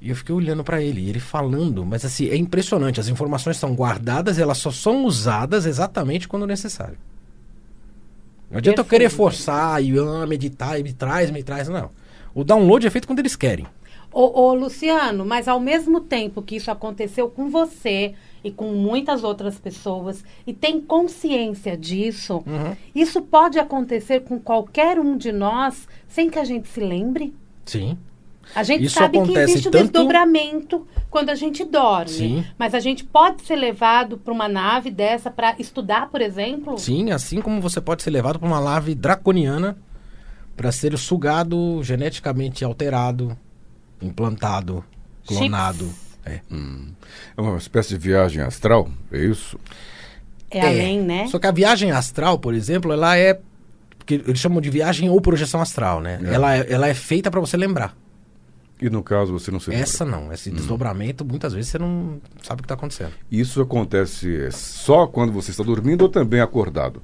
[0.00, 2.98] E eu fiquei olhando pra ele, ele falando, mas assim, é impressionante.
[2.98, 6.98] As informações são guardadas, elas só são usadas exatamente quando necessário.
[8.50, 9.16] Não adianta eu querer Perfeito.
[9.16, 11.90] forçar e ah, meditar, e me traz, me traz, não.
[12.34, 13.66] O download é feito quando eles querem.
[14.12, 19.24] Ô, ô, Luciano, mas ao mesmo tempo que isso aconteceu com você e com muitas
[19.24, 22.76] outras pessoas e tem consciência disso, Uhum.
[22.94, 27.34] isso pode acontecer com qualquer um de nós sem que a gente se lembre?
[27.64, 27.98] Sim.
[28.54, 32.10] A gente Isso sabe que existe o tanto- desdobramento quando a gente dorme.
[32.10, 32.44] Sim.
[32.58, 36.78] Mas a gente pode ser levado para uma nave dessa para estudar, por exemplo?
[36.78, 39.76] Sim, assim como você pode ser levado para uma nave draconiana
[40.56, 43.36] para ser sugado, geneticamente alterado,
[44.00, 44.84] implantado,
[45.26, 45.88] clonado.
[46.24, 46.40] É.
[47.36, 49.58] É uma espécie de viagem astral, é isso?
[50.50, 51.26] É, além, né?
[51.28, 53.38] Só que a viagem astral, por exemplo, ela é.
[54.06, 56.20] que eles chamam de viagem ou projeção astral, né?
[56.24, 56.34] É.
[56.34, 57.96] Ela, é, ela é feita para você lembrar.
[58.84, 59.82] E no caso você não se lembra?
[59.82, 60.30] Essa não.
[60.30, 63.12] Esse desdobramento, muitas vezes você não sabe o que está acontecendo.
[63.32, 67.00] Isso acontece só quando você está dormindo ou também acordado?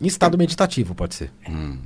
[0.00, 1.32] Em estado meditativo, pode ser.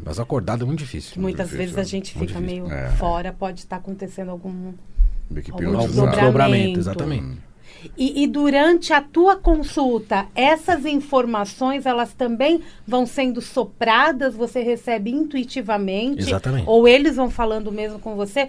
[0.05, 1.15] Mas acordado é muito difícil.
[1.15, 2.65] Que muitas difícil, vezes a gente muito fica difícil.
[2.69, 2.91] meio É.
[2.97, 4.75] fora, pode estar acontecendo algum.
[5.31, 6.79] Meio que Algum desdobramento.
[6.79, 7.39] exatamente.
[7.97, 15.11] E, e durante a tua consulta, essas informações elas também vão sendo sopradas, você recebe
[15.11, 16.21] intuitivamente?
[16.23, 16.65] Exatamente.
[16.69, 18.49] Ou eles vão falando mesmo com você?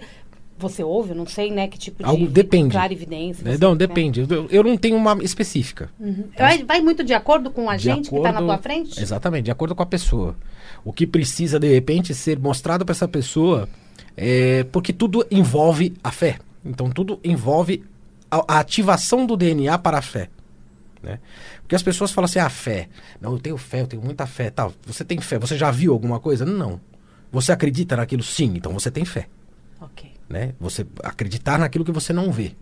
[0.60, 1.66] Você ouve, não sei, né?
[1.68, 2.70] Que tipo Algo de depende.
[2.72, 3.42] clarividência.
[3.48, 3.78] É, você Não, né?
[3.78, 4.20] depende.
[4.28, 5.90] Eu, eu não tenho uma específica.
[6.36, 9.00] Vai, vai muito de acordo com a De gente que está na acordo- tua frente?
[9.00, 10.36] Exatamente, de acordo com a pessoa.
[10.84, 13.68] O que precisa, de repente, ser mostrado para essa pessoa
[14.16, 16.38] é porque tudo envolve a fé.
[16.64, 17.82] Então, tudo envolve
[18.30, 20.28] a, a ativação do DNA para a fé.
[21.02, 21.18] Né?
[21.62, 22.88] Porque as pessoas falam assim, ah, fé.
[23.20, 24.50] Não, eu tenho fé, eu tenho muita fé.
[24.50, 24.72] Tal.
[24.86, 26.44] Você tem fé, você já viu alguma coisa?
[26.44, 26.78] Não.
[27.32, 28.22] Você acredita naquilo?
[28.22, 29.26] Sim, então você tem fé.
[29.80, 30.09] Ok.
[30.30, 30.54] Né?
[30.60, 32.52] Você acreditar naquilo que você não vê.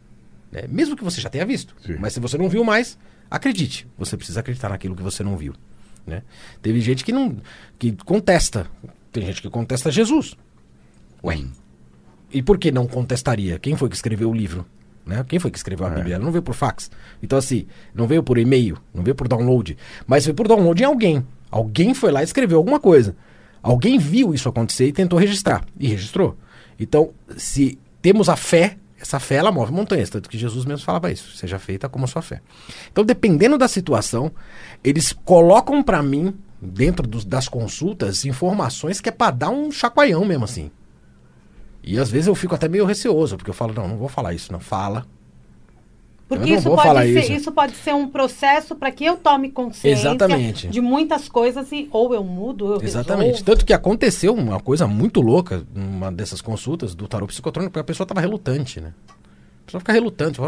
[0.50, 0.62] né?
[0.68, 1.76] Mesmo que você já tenha visto.
[1.84, 1.96] Sim.
[2.00, 2.98] Mas se você não viu mais,
[3.30, 3.86] acredite.
[3.98, 5.54] Você precisa acreditar naquilo que você não viu.
[6.06, 6.22] Né?
[6.62, 7.36] Teve gente que não
[7.78, 8.66] que contesta.
[9.12, 10.34] Tem gente que contesta Jesus.
[11.22, 11.44] Ué.
[12.32, 13.58] E por que não contestaria?
[13.58, 14.64] Quem foi que escreveu o livro?
[15.04, 15.24] Né?
[15.28, 15.94] Quem foi que escreveu a É.
[15.96, 16.14] Bíblia?
[16.16, 16.90] Ela não veio por fax.
[17.22, 19.76] Então, assim, não veio por e-mail, não veio por download.
[20.06, 21.26] Mas veio por download em alguém.
[21.50, 23.14] Alguém foi lá e escreveu alguma coisa.
[23.62, 25.64] Alguém viu isso acontecer e tentou registrar.
[25.78, 26.36] E registrou.
[26.78, 30.10] Então, se temos a fé, essa fé ela move montanhas.
[30.10, 31.36] Tanto que Jesus mesmo falava isso.
[31.36, 32.40] Seja feita como a sua fé.
[32.90, 34.30] Então, dependendo da situação,
[34.82, 40.24] eles colocam pra mim, dentro dos- das consultas, informações que é pra dar um chacoalhão
[40.24, 40.70] mesmo assim.
[41.82, 44.34] E às vezes eu fico até meio receoso, porque eu falo, não, não vou falar
[44.34, 44.60] isso, não.
[44.60, 45.06] Fala.
[46.28, 47.32] Porque isso pode, ser, isso.
[47.32, 47.52] isso.
[47.52, 50.68] pode ser um processo para que eu tome consciência Exatamente.
[50.68, 53.28] de muitas coisas e ou eu mudo, ou eu Exatamente.
[53.28, 53.44] resolvo.
[53.44, 57.84] Tanto que aconteceu uma coisa muito louca numa dessas consultas do tarô psicotrônico, porque a
[57.84, 58.92] pessoa estava relutante, né?
[59.62, 60.38] A pessoa fica relutante.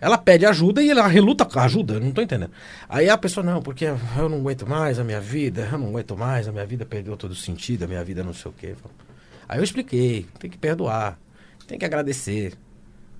[0.00, 2.52] Ela pede ajuda e ela reluta com ajuda, eu não tô entendendo.
[2.88, 6.16] Aí a pessoa, não, porque eu não aguento mais a minha vida, eu não aguento
[6.16, 8.74] mais, a minha vida perdeu todo o sentido, a minha vida não sei o quê.
[9.48, 11.18] Aí eu expliquei, tem que perdoar,
[11.66, 12.54] tem que agradecer.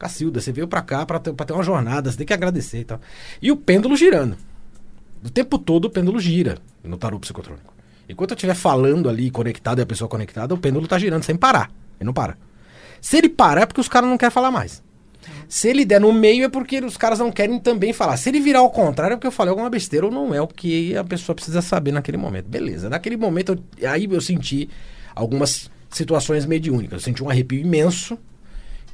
[0.01, 2.81] Cacilda, você veio pra cá pra ter, pra ter uma jornada, você tem que agradecer
[2.81, 2.99] e tal.
[3.43, 4.35] E o pêndulo girando.
[5.23, 7.73] O tempo todo o pêndulo gira no tarô psicotrônico.
[8.09, 11.37] Enquanto eu estiver falando ali, conectado e a pessoa conectada, o pêndulo tá girando sem
[11.37, 11.71] parar.
[12.01, 12.39] Ele não para.
[12.99, 14.83] Se ele parar é porque os caras não querem falar mais.
[15.47, 18.17] Se ele der no meio é porque os caras não querem também falar.
[18.17, 20.49] Se ele virar ao contrário é porque eu falei alguma besteira ou não é o
[20.49, 22.47] que a pessoa precisa saber naquele momento.
[22.47, 22.89] Beleza.
[22.89, 24.71] Naquele momento, eu- aí eu senti
[25.15, 27.01] algumas situações mediúnicas.
[27.03, 28.17] Eu senti um arrepio imenso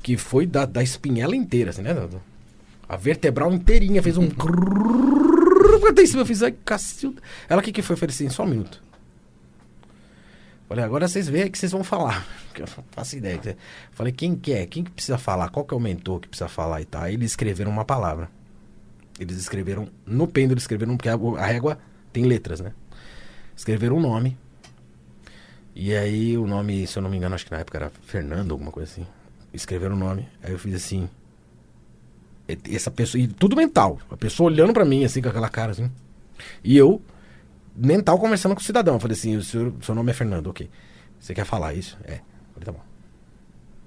[0.07, 1.91] que foi da, da espinhela inteira, assim, né?
[2.89, 4.29] A vertebral inteirinha fez um.
[6.17, 7.21] Eu fiz, ai, cacilda.
[7.49, 7.95] Ela, o que, que foi?
[7.95, 8.81] Eu falei assim, só um minuto.
[10.69, 12.25] Falei, agora vocês veem o que vocês vão falar.
[12.55, 13.59] Eu não faço ideia.
[13.91, 14.65] Falei, quem que é?
[14.65, 15.49] Quem que precisa falar?
[15.49, 17.03] Qual que é o mentor que precisa falar e tal?
[17.03, 18.31] Aí eles escreveram uma palavra.
[19.19, 21.81] Eles escreveram, no pêndulo, escreveram, porque a régua
[22.13, 22.73] tem letras, né?
[23.57, 24.39] Escreveram um nome.
[25.75, 28.53] E aí o nome, se eu não me engano, acho que na época era Fernando,
[28.53, 29.07] alguma coisa assim.
[29.57, 30.29] Escreveram o nome.
[30.43, 31.09] Aí eu fiz assim.
[32.49, 33.99] E- Essa pessoa, e tudo mental.
[34.11, 35.91] A pessoa olhando pra mim, assim, com aquela cara, assim.
[36.63, 37.01] E eu,
[37.75, 38.95] mental, conversando com o cidadão.
[38.95, 40.69] Eu falei assim: o seu, seu nome é Fernando, ok.
[41.19, 41.97] Você quer falar isso?
[42.05, 42.15] É.
[42.17, 42.21] Eu
[42.55, 42.81] falei, tá bom.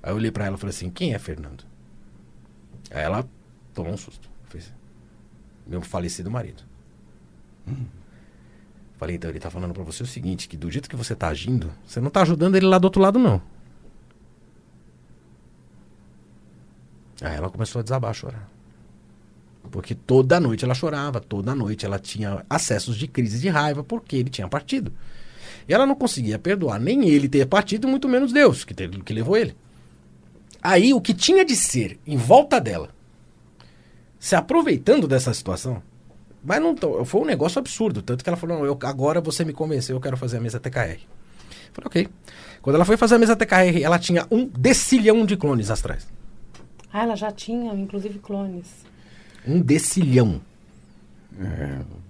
[0.01, 1.63] Aí eu olhei pra ela e falei assim: quem é Fernando?
[2.91, 3.27] Aí ela
[3.73, 4.27] tomou um susto.
[4.49, 4.73] Fez,
[5.67, 6.63] meu falecido marido.
[8.97, 11.29] Falei, então, ele tá falando pra você o seguinte, que do jeito que você tá
[11.29, 13.41] agindo, você não tá ajudando ele lá do outro lado, não.
[17.21, 18.49] Aí ela começou a desabar, a chorar.
[19.71, 24.15] Porque toda noite ela chorava, toda noite ela tinha acessos de crise de raiva porque
[24.15, 24.91] ele tinha partido.
[25.67, 29.13] E ela não conseguia perdoar nem ele ter partido, muito menos Deus, que, teve- que
[29.13, 29.55] levou ele.
[30.61, 32.89] Aí o que tinha de ser em volta dela,
[34.19, 35.81] se aproveitando dessa situação,
[36.43, 38.01] mas não foi um negócio absurdo.
[38.01, 40.99] Tanto que ela falou: eu, agora você me convenceu, eu quero fazer a mesa TKR.
[40.99, 42.07] Eu falei, ok.
[42.61, 46.07] Quando ela foi fazer a mesa TKR, ela tinha um decilhão de clones astrais.
[46.91, 48.67] Ah, ela já tinha, inclusive, clones.
[49.47, 50.41] Um decilhão.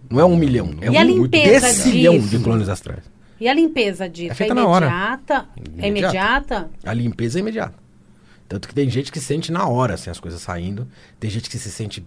[0.09, 0.73] Não é um milhão.
[0.81, 2.29] É E a um limpeza decilhão disso?
[2.29, 3.03] de clones astrais.
[3.39, 4.31] E a limpeza disso?
[4.31, 4.87] É feita na hora.
[4.87, 5.45] imediata?
[5.77, 6.69] É imediata?
[6.83, 7.75] A limpeza é imediata.
[8.47, 10.87] Tanto que tem gente que sente na hora assim, as coisas saindo.
[11.19, 12.03] Tem gente que se sente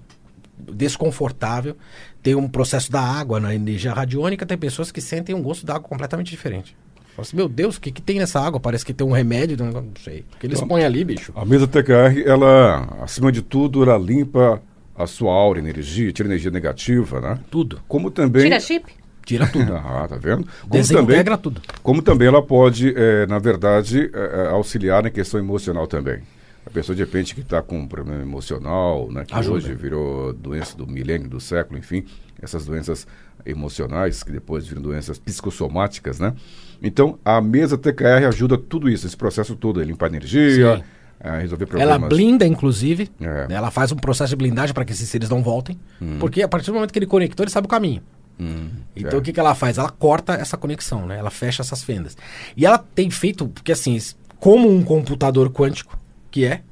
[0.59, 1.77] desconfortável.
[2.23, 4.45] Tem um processo da água na energia radiônica.
[4.45, 6.77] Tem pessoas que sentem um gosto da água completamente diferente.
[7.15, 8.59] Fala assim, meu Deus, o que, que tem nessa água?
[8.59, 9.57] Parece que tem um remédio.
[9.59, 10.25] Não, sei.
[10.35, 11.33] O que eles põem ali, bicho?
[11.37, 14.63] A mesa TKR, ela, acima de tudo, ela limpa
[14.97, 17.39] a sua aura, energia, tira energia negativa, né?
[17.51, 17.81] Tudo.
[17.87, 18.45] Como também.
[18.45, 18.87] Tira chip?
[19.25, 19.73] Tira tudo.
[19.77, 20.47] Ah, tá vendo?
[20.63, 21.61] Como Desintegra tudo.
[21.83, 26.21] Como também ela pode, eh, na verdade, eh, auxiliar na questão emocional também.
[26.65, 29.57] A pessoa, de repente, que está com um problema emocional, né, que Ajuda.
[29.57, 32.05] hoje virou doença do milênio, do século, enfim,
[32.41, 33.07] essas doenças
[33.45, 36.33] emocionais, que depois viram doenças psicossomáticas, né?
[36.81, 40.83] Então, a mesa TKR ajuda tudo isso, esse processo todo, a limpar energia, Sim.
[41.21, 42.09] a resolver Ela problemas.
[42.09, 43.11] blinda, inclusive.
[43.21, 43.47] É.
[43.51, 45.79] Ela faz um processo de blindagem para que esses seres não voltem.
[46.01, 46.19] Hum.
[46.21, 48.03] Porque a partir do momento que ele conectou, ele sabe o caminho.
[48.41, 49.17] Hum, Então é.
[49.17, 49.79] o que, que ela faz?
[49.79, 51.19] Ela corta essa conexão, né?
[51.19, 52.17] Ela fecha essas fendas.
[52.57, 53.97] E ela tem feito, porque assim,
[54.41, 55.97] como um computador quântico,
[56.33, 56.63] que é,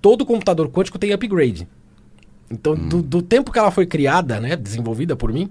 [0.00, 1.66] todo computador quântico tem upgrade.
[2.48, 2.88] Então, Hum.
[2.88, 5.50] do, do tempo que ela foi criada, né, desenvolvida por mim,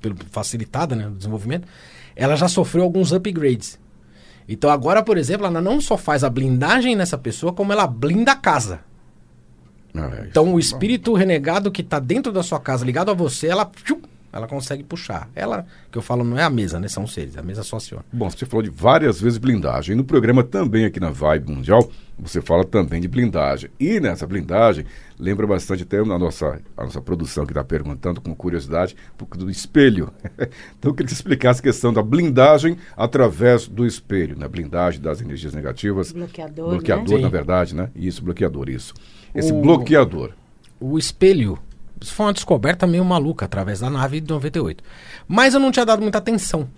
[0.00, 1.68] pelo, facilitada, né, o desenvolvimento,
[2.16, 3.78] ela já sofreu alguns upgrades.
[4.48, 8.32] Então agora, por exemplo, ela não só faz a blindagem nessa pessoa, como ela blinda
[8.32, 8.80] a casa.
[9.94, 13.46] Ah, é Então o espírito renegado que está dentro da sua casa, ligado a você,
[13.48, 13.70] ela,
[14.32, 15.28] ela consegue puxar.
[15.34, 16.88] Ela, que eu falo, não é a mesa, né?
[16.88, 17.36] São seres.
[17.36, 18.04] A mesa só aciona.
[18.12, 19.96] Bom, você falou de várias vezes blindagem.
[19.96, 23.70] No programa também aqui na Vibe Mundial, você fala também de blindagem.
[23.80, 24.84] E nessa blindagem,
[25.18, 29.50] lembra bastante até a nossa, a nossa produção que está perguntando com curiosidade pouco do
[29.50, 30.12] espelho.
[30.78, 34.46] então eu queria que você explicasse a questão da blindagem através do espelho, né?
[34.46, 36.12] Blindagem das energias negativas.
[36.12, 37.22] Bloqueador, Bloqueador, né?
[37.22, 37.32] na Sim.
[37.32, 37.90] verdade, né?
[37.96, 38.94] Isso, bloqueador, isso.
[39.34, 40.32] Esse O- bloqueador.
[40.78, 41.58] O espelho,
[42.00, 44.82] isso foi uma descoberta meio maluca através da nave de 98.
[45.28, 46.68] Mas eu não tinha dado muita atenção.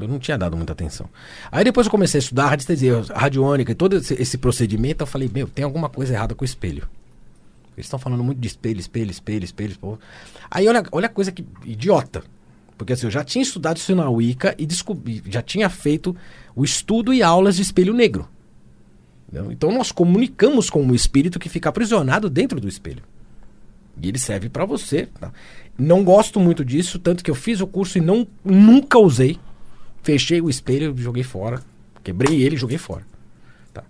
[0.00, 1.08] Eu não tinha dado muita atenção.
[1.52, 5.30] Aí depois eu comecei a estudar radiestesia, radiônica e todo esse, esse procedimento, eu falei,
[5.32, 6.88] meu, tem alguma coisa errada com o espelho.
[7.76, 9.76] Eles estão falando muito de espelho, espelho, espelho, espelho.
[9.78, 9.98] pô.
[10.50, 12.22] Aí olha, olha a coisa que idiota.
[12.78, 16.16] Porque assim, eu já tinha estudado isso na Wicca e descobri, já tinha feito
[16.56, 18.28] o estudo e aulas de espelho negro.
[19.50, 23.02] Então nós comunicamos com o espírito que fica aprisionado dentro do espelho.
[24.00, 25.06] E ele serve para você.
[25.20, 25.32] tá?
[25.78, 29.38] Não gosto muito disso, tanto que eu fiz o curso e não nunca usei.
[30.02, 31.62] Fechei o espelho, joguei fora.
[32.02, 33.02] Quebrei ele joguei fora.
[33.72, 33.82] Tá?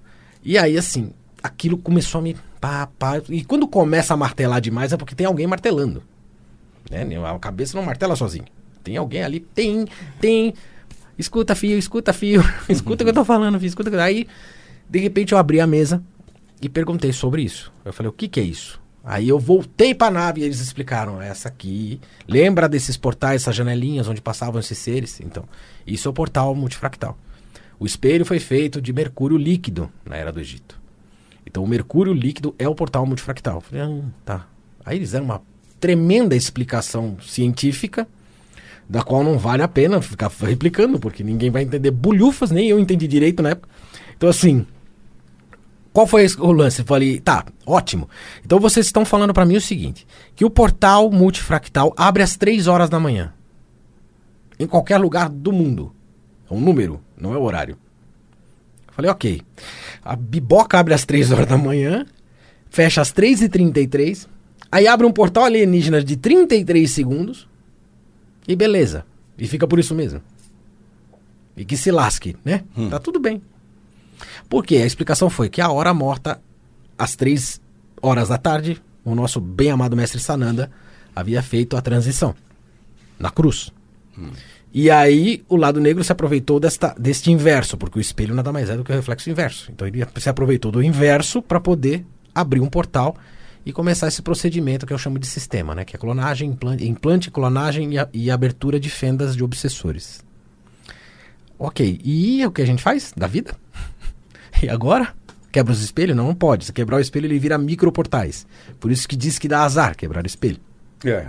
[0.43, 1.12] E aí, assim,
[1.43, 2.37] aquilo começou a me.
[2.61, 6.03] Pá, pá, e quando começa a martelar demais é porque tem alguém martelando.
[6.90, 7.05] Né?
[7.27, 8.47] A cabeça não martela sozinha.
[8.83, 9.87] Tem alguém ali, tem,
[10.21, 10.55] tem.
[11.19, 12.43] Escuta, fio, escuta, fio.
[12.69, 14.03] escuta o que eu tô falando, fio, escuta.
[14.03, 14.27] Aí,
[14.88, 16.03] de repente, eu abri a mesa
[16.61, 17.73] e perguntei sobre isso.
[17.85, 18.81] Eu falei, o que, que é isso?
[19.05, 24.09] Aí eu voltei pra nave e eles explicaram, essa aqui, lembra desses portais, essas janelinhas
[24.09, 25.21] onde passavam esses seres?
[25.21, 25.45] Então,
[25.87, 27.19] isso é o portal multifractal.
[27.79, 30.81] O espelho foi feito de mercúrio líquido na era do Egito.
[31.45, 33.61] Então, o mercúrio líquido é o portal multifractal.
[33.61, 34.47] Falei, ah, tá.
[34.87, 35.43] Aí eles deram uma
[35.79, 38.09] tremenda explicação científica,
[38.88, 42.79] da qual não vale a pena ficar replicando, porque ninguém vai entender bulhufas, nem eu
[42.79, 43.69] entendi direito na época.
[44.17, 44.67] Então, assim,
[45.95, 46.81] qual foi o lance?
[46.81, 48.11] Eu falei, tá, ótimo.
[48.45, 50.05] Então vocês estão falando pra mim o seguinte:
[50.35, 53.33] que o portal multifractal abre às 3 horas da manhã.
[54.59, 55.95] Em qualquer lugar do mundo.
[56.51, 57.79] É um número, não é o horário.
[58.89, 59.43] Eu falei, ok.
[60.05, 62.05] A biboca abre às 3 horas da manhã,
[62.69, 64.27] fecha às 3h33,
[64.73, 67.49] aí abre um portal alienígena de 33 segundos,
[68.49, 69.07] e beleza.
[69.39, 70.21] E fica por isso mesmo.
[71.57, 72.65] E que se lasque, né?
[72.91, 73.41] Tá tudo bem.
[74.49, 74.77] Por quê?
[74.77, 76.41] A explicação foi que a hora morta,
[76.99, 77.61] às três
[78.01, 80.71] horas da tarde, o nosso bem-amado mestre Sananda
[81.15, 82.35] havia feito a transição
[83.19, 83.73] na cruz.
[84.73, 88.69] E aí o lado negro se aproveitou desta, deste inverso, porque o espelho nada mais
[88.69, 89.71] é do que o reflexo inverso.
[89.73, 92.05] Então ele se aproveitou do inverso para poder
[92.35, 93.17] abrir um portal
[93.65, 95.85] e começar esse procedimento que eu chamo de sistema, né?
[95.85, 100.23] Que é clonagem, implante, implante clonagem e, a- e abertura de fendas de obsessores.
[101.59, 103.55] Ok, e o que a gente faz da vida?
[104.64, 105.09] E agora?
[105.53, 106.16] Quebra os espelhos?
[106.16, 106.64] Não, não pode.
[106.64, 108.46] Se quebrar o espelho, ele vira microportais.
[108.81, 110.59] Por isso que diz que dá azar quebrar o espelho.
[111.05, 111.27] É.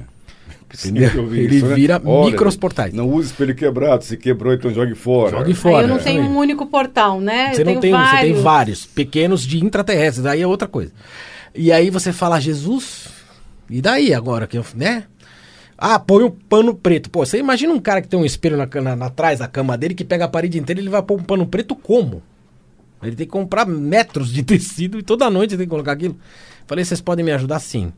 [0.73, 1.07] Entendeu?
[1.07, 2.93] Sempre ouvi Ele vira Olha, microportais.
[2.93, 4.03] Não use espelho quebrado.
[4.03, 5.37] Se quebrou, então jogue fora.
[5.37, 5.77] Jogue fora.
[5.77, 5.99] Aí eu não é.
[5.99, 7.53] tenho um único portal, né?
[7.53, 8.33] Você eu não tenho tem, um, você vários.
[8.33, 10.91] tem vários, pequenos de intraterrestres, aí é outra coisa.
[11.53, 13.07] E aí você fala, Jesus,
[13.69, 15.03] e daí agora que eu, né?
[15.77, 17.09] Ah, põe um pano preto.
[17.09, 19.77] Pô, você imagina um cara que tem um espelho na, na, na- atrás da cama
[19.77, 22.23] dele que pega a parede inteira, ele vai pôr um pano preto como?
[23.01, 26.17] Ele tem que comprar metros de tecido e toda noite tem que colocar aquilo.
[26.67, 27.91] Falei, vocês podem me ajudar sim.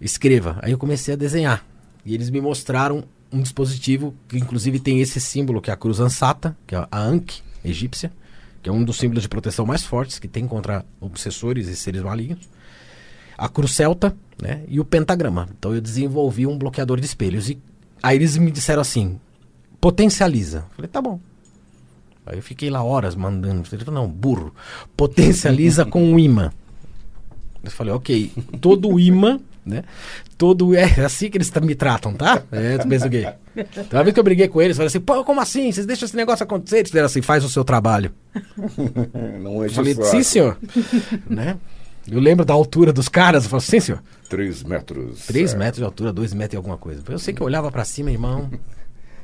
[0.00, 0.58] escreva.
[0.62, 1.64] Aí eu comecei a desenhar.
[2.04, 6.00] E eles me mostraram um dispositivo que inclusive tem esse símbolo que é a cruz
[6.00, 8.12] ansata, que é a Ankh egípcia,
[8.62, 12.02] que é um dos símbolos de proteção mais fortes que tem contra obsessores e seres
[12.02, 12.48] malignos.
[13.36, 14.62] A cruz celta, né?
[14.68, 15.48] E o pentagrama.
[15.58, 17.58] Então eu desenvolvi um bloqueador de espelhos e
[18.02, 19.18] aí eles me disseram assim:
[19.80, 20.66] "Potencializa".
[20.76, 21.18] Falei: "Tá bom".
[22.26, 23.62] Aí eu fiquei lá horas mandando.
[23.72, 24.54] Ele falou, não, burro.
[24.96, 26.52] Potencializa com um imã.
[27.62, 28.32] Eu falei, ok.
[28.60, 29.84] Todo imã, né?
[30.36, 30.74] Todo.
[30.74, 32.42] É assim que eles me tratam, tá?
[32.52, 33.32] É, tu pensa o quê?
[33.56, 35.70] Então, uma vez que eu briguei com eles, falei assim, pô, como assim?
[35.70, 36.76] Vocês deixam esse negócio acontecer?
[36.78, 38.12] Eles disseram assim, faz o seu trabalho.
[39.40, 40.58] Não é Eu falei, sim, senhor.
[41.28, 41.56] né?
[42.10, 44.02] Eu lembro da altura dos caras, eu falei, sim, senhor.
[44.28, 45.26] 3 metros.
[45.26, 45.56] 3 É.
[45.56, 47.02] metros de altura, 2 metros e alguma coisa.
[47.08, 48.50] Eu sei que eu olhava pra cima, irmão.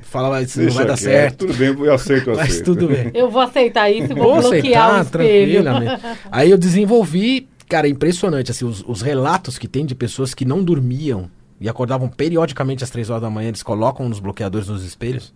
[0.02, 1.46] Falava, isso não Deixa vai dar quieto, certo.
[1.46, 2.64] Tudo bem, eu aceito, eu Mas aceito.
[2.64, 3.10] tudo bem.
[3.14, 5.62] Eu vou aceitar isso e vou, Vou bloquear o aceitar espelho.
[5.64, 6.02] tranquilamente.
[6.32, 10.62] Aí eu desenvolvi, cara, impressionante, assim, os, os relatos que tem de pessoas que não
[10.62, 15.32] dormiam e acordavam periodicamente às três horas da manhã, eles colocam nos bloqueadores nos espelhos.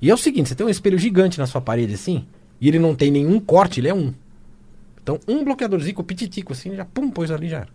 [0.00, 2.24] E é o seguinte, você tem um espelho gigante na sua parede assim,
[2.60, 4.12] e ele não tem nenhum corte, ele é um.
[5.02, 7.68] Então, um bloqueadorzinho pititico assim, já pum, pôs ali já era.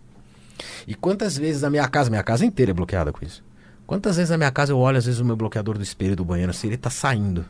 [0.86, 3.44] E quantas vezes na minha casa, minha casa inteira é bloqueada com isso.
[3.88, 6.24] Quantas vezes na minha casa eu olho, às vezes, o meu bloqueador do espelho do
[6.24, 7.44] banheiro, assim, ele tá saindo.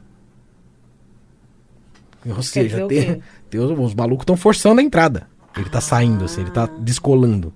[2.26, 5.26] Ou seja, tem, tem os, os malucos estão forçando a entrada.
[5.56, 7.52] Ele tá saindo, assim, ele tá descolando.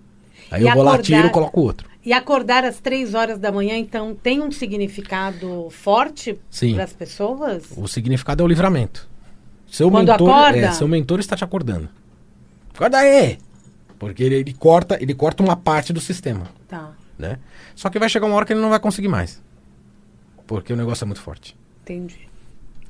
[0.50, 1.88] Aí E eu vou lá, acordar- tiro e coloco outro.
[2.04, 6.36] E acordar às três horas da manhã, então, tem um significado forte
[6.74, 7.62] para as pessoas?
[7.76, 9.08] O significado é o livramento.
[9.70, 10.58] Seu Quando mentor, acorda?
[10.58, 11.88] é, seu mentor está te acordando.
[12.74, 13.38] Acorda aí!
[13.98, 17.38] Porque ele, ele corta, ele corta uma parte do sistema, Tá, né?
[17.74, 19.42] Só que vai chegar uma hora que ele não vai conseguir mais.
[20.46, 21.56] Porque o negócio é muito forte.
[21.82, 22.28] entendi.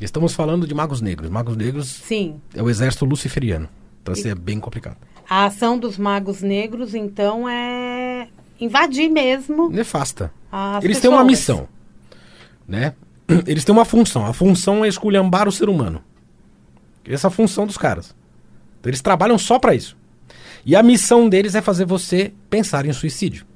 [0.01, 1.31] Estamos falando de magos negros.
[1.31, 2.40] Magos negros Sim.
[2.55, 3.68] é o exército luciferiano.
[4.03, 4.97] Então assim, é bem complicado.
[5.31, 8.27] A ação dos magos negros, então, é
[8.61, 10.33] invadir mesmo Nefasta.
[10.51, 11.38] as Eles têm uma pessoas.
[11.38, 11.68] missão,
[12.66, 12.95] né?
[13.47, 14.27] Eles têm uma função.
[14.27, 16.03] A função é esculhambar o ser humano.
[17.05, 18.14] Essa é a função dos caras.
[18.81, 19.97] Então, eles trabalham só pra isso.
[20.66, 23.47] E a missão deles é fazer você pensar em suicídio.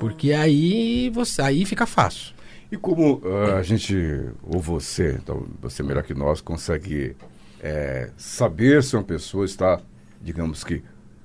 [0.00, 2.34] Porque aí você aí fica fácil.
[2.72, 3.94] E como ah, a gente,
[4.42, 7.14] ou você, então, você melhor que nós, consegue
[7.60, 9.78] eh, saber se uma pessoa está,
[10.22, 10.82] digamos que,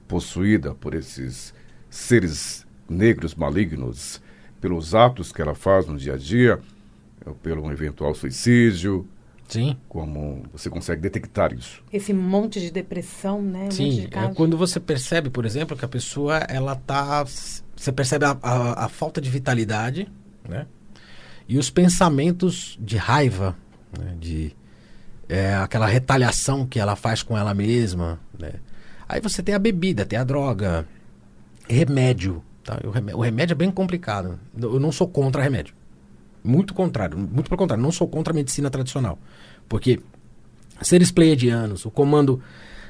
[0.07, 1.53] possuída por esses
[1.89, 4.21] seres negros malignos,
[4.59, 6.59] pelos atos que ela faz no dia a dia,
[7.41, 9.07] pelo eventual suicídio,
[9.47, 9.77] Sim.
[9.87, 11.83] como você consegue detectar isso?
[11.93, 13.65] Esse monte de depressão, né?
[13.67, 17.91] Um Sim, de é quando você percebe, por exemplo, que a pessoa ela tá, você
[17.91, 20.07] percebe a, a- a falta de vitalidade,
[20.47, 20.65] né?
[21.47, 23.55] E os pensamentos de raiva,
[23.97, 24.15] né?
[24.19, 24.51] de
[25.29, 28.53] é, aquela retaliação que ela faz com ela mesma, né?
[29.07, 30.87] Aí você tem a bebida, tem a droga,
[31.69, 32.79] remédio, tá?
[33.13, 34.39] O remédio é bem complicado.
[34.59, 35.75] Eu não sou contra remédio.
[36.45, 39.17] Muito contrário, muito pelo contrário, não sou contra a medicina tradicional.
[39.67, 39.99] Porque
[40.81, 42.39] seres pleiadianos, o comando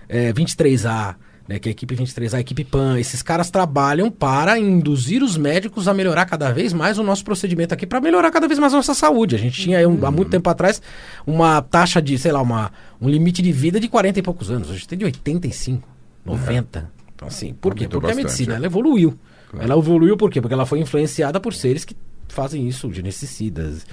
[0.10, 1.16] eh, 23A,
[1.48, 5.38] né, que é a equipe 23A, a equipe PAN, esses caras trabalham para induzir os
[5.38, 8.74] médicos a melhorar cada vez mais o nosso procedimento aqui, para melhorar cada vez mais
[8.74, 9.36] a nossa saúde.
[9.36, 10.82] A gente tinha um- há muito tempo atrás
[11.26, 14.70] uma taxa de, sei lá, uma, um limite de vida de 40 e poucos anos.
[14.70, 15.88] Hoje tem de 85,
[16.26, 16.90] 90.
[17.16, 17.88] Então, assim, por quê?
[17.88, 18.56] Porque a medicina é.
[18.58, 19.18] ela evoluiu.
[19.52, 19.64] Claro.
[19.72, 20.42] Ela evoluiu por quê?
[20.42, 21.96] Porque ela foi influenciada por seres que
[22.30, 23.86] fazem isso, geneticidas,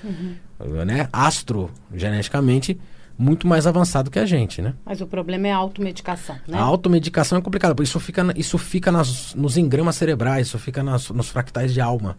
[0.86, 1.08] né?
[1.12, 2.78] Astro, geneticamente,
[3.18, 4.74] muito mais avançado que a gente, né?
[4.84, 6.58] Mas o problema é a automedicação, né?
[6.58, 10.82] A automedicação é complicada, porque isso fica, isso fica nas- nos engramas cerebrais, isso fica
[10.82, 12.16] nas- nos fractais de alma.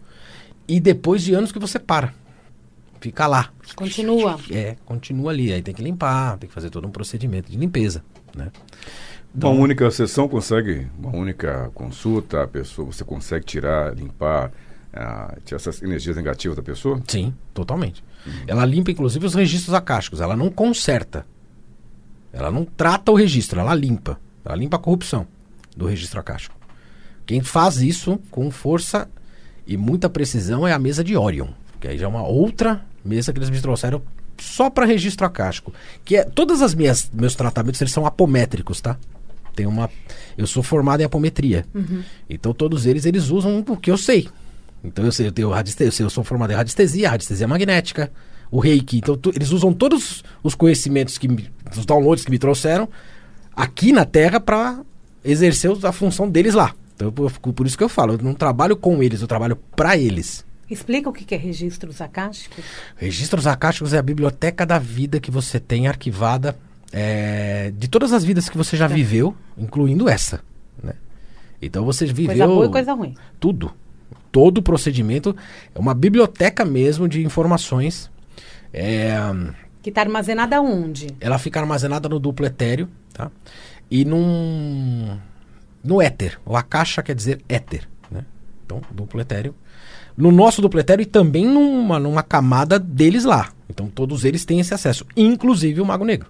[0.66, 2.14] E depois de anos que você para.
[3.00, 3.50] Fica lá.
[3.76, 4.38] Continua.
[4.50, 5.52] É, continua ali.
[5.52, 8.02] Aí tem que limpar, tem que fazer todo um procedimento de limpeza,
[8.34, 8.50] né?
[9.34, 14.50] Uma única sessão consegue, uma única consulta, a pessoa, você consegue tirar, limpar,
[14.94, 17.02] ah, essas energias negativas da pessoa?
[17.08, 18.02] Sim, totalmente.
[18.46, 20.20] Ela limpa, inclusive, os registros acásticos.
[20.20, 21.26] Ela não conserta.
[22.32, 24.18] Ela não trata o registro, ela limpa.
[24.44, 25.26] Ela limpa a corrupção
[25.76, 26.56] do registro acástico.
[27.26, 29.08] Quem faz isso com força
[29.66, 31.48] e muita precisão é a mesa de Orion.
[31.80, 34.02] Que aí já é uma outra mesa que eles me trouxeram
[34.38, 35.72] só para registro acástico.
[36.04, 38.96] Que é, todas as minhas meus tratamentos eles são apométricos, tá?
[39.54, 39.88] Tem uma,
[40.36, 41.64] eu sou formado em apometria.
[42.28, 44.28] Então todos eles eles usam o que eu sei.
[44.84, 48.12] Então eu sei, eu tenho radiestesia, eu, sei, eu sou formado em radiestesia, radiestesia magnética,
[48.50, 48.98] o Reiki.
[48.98, 52.88] Então tu- eles usam todos os conhecimentos que me, os downloads que me trouxeram
[53.56, 54.80] aqui na Terra para
[55.24, 56.74] exercer a função deles lá.
[56.96, 59.96] Então por, por isso que eu falo, eu não trabalho com eles, eu trabalho para
[59.96, 60.44] eles.
[60.70, 62.64] Explica o que que é registros acásticos.
[62.96, 66.56] Registros acásticos é a biblioteca da vida que você tem arquivada
[66.92, 70.40] é, de todas as vidas que você já viveu, incluindo essa.
[70.82, 70.92] Né?
[71.60, 73.14] Então você viveu Coisa boa e coisa ruim.
[73.40, 73.72] tudo.
[74.34, 75.36] Todo o procedimento.
[75.72, 78.10] É uma biblioteca mesmo de informações.
[78.72, 79.14] É,
[79.80, 81.06] Que tá armazenada onde?
[81.20, 83.30] ela fica armazenada no duplo etéreo, tá?
[83.88, 85.16] E num
[85.84, 86.40] no éter.
[86.44, 88.24] O a caixa quer dizer éter, né?
[88.66, 89.54] Então, duplo etéreo.
[90.16, 93.52] No nosso duplo etéreo e também numa, numa camada deles lá.
[93.70, 96.28] Então, todos eles têm esse acesso, inclusive o Mago Negro.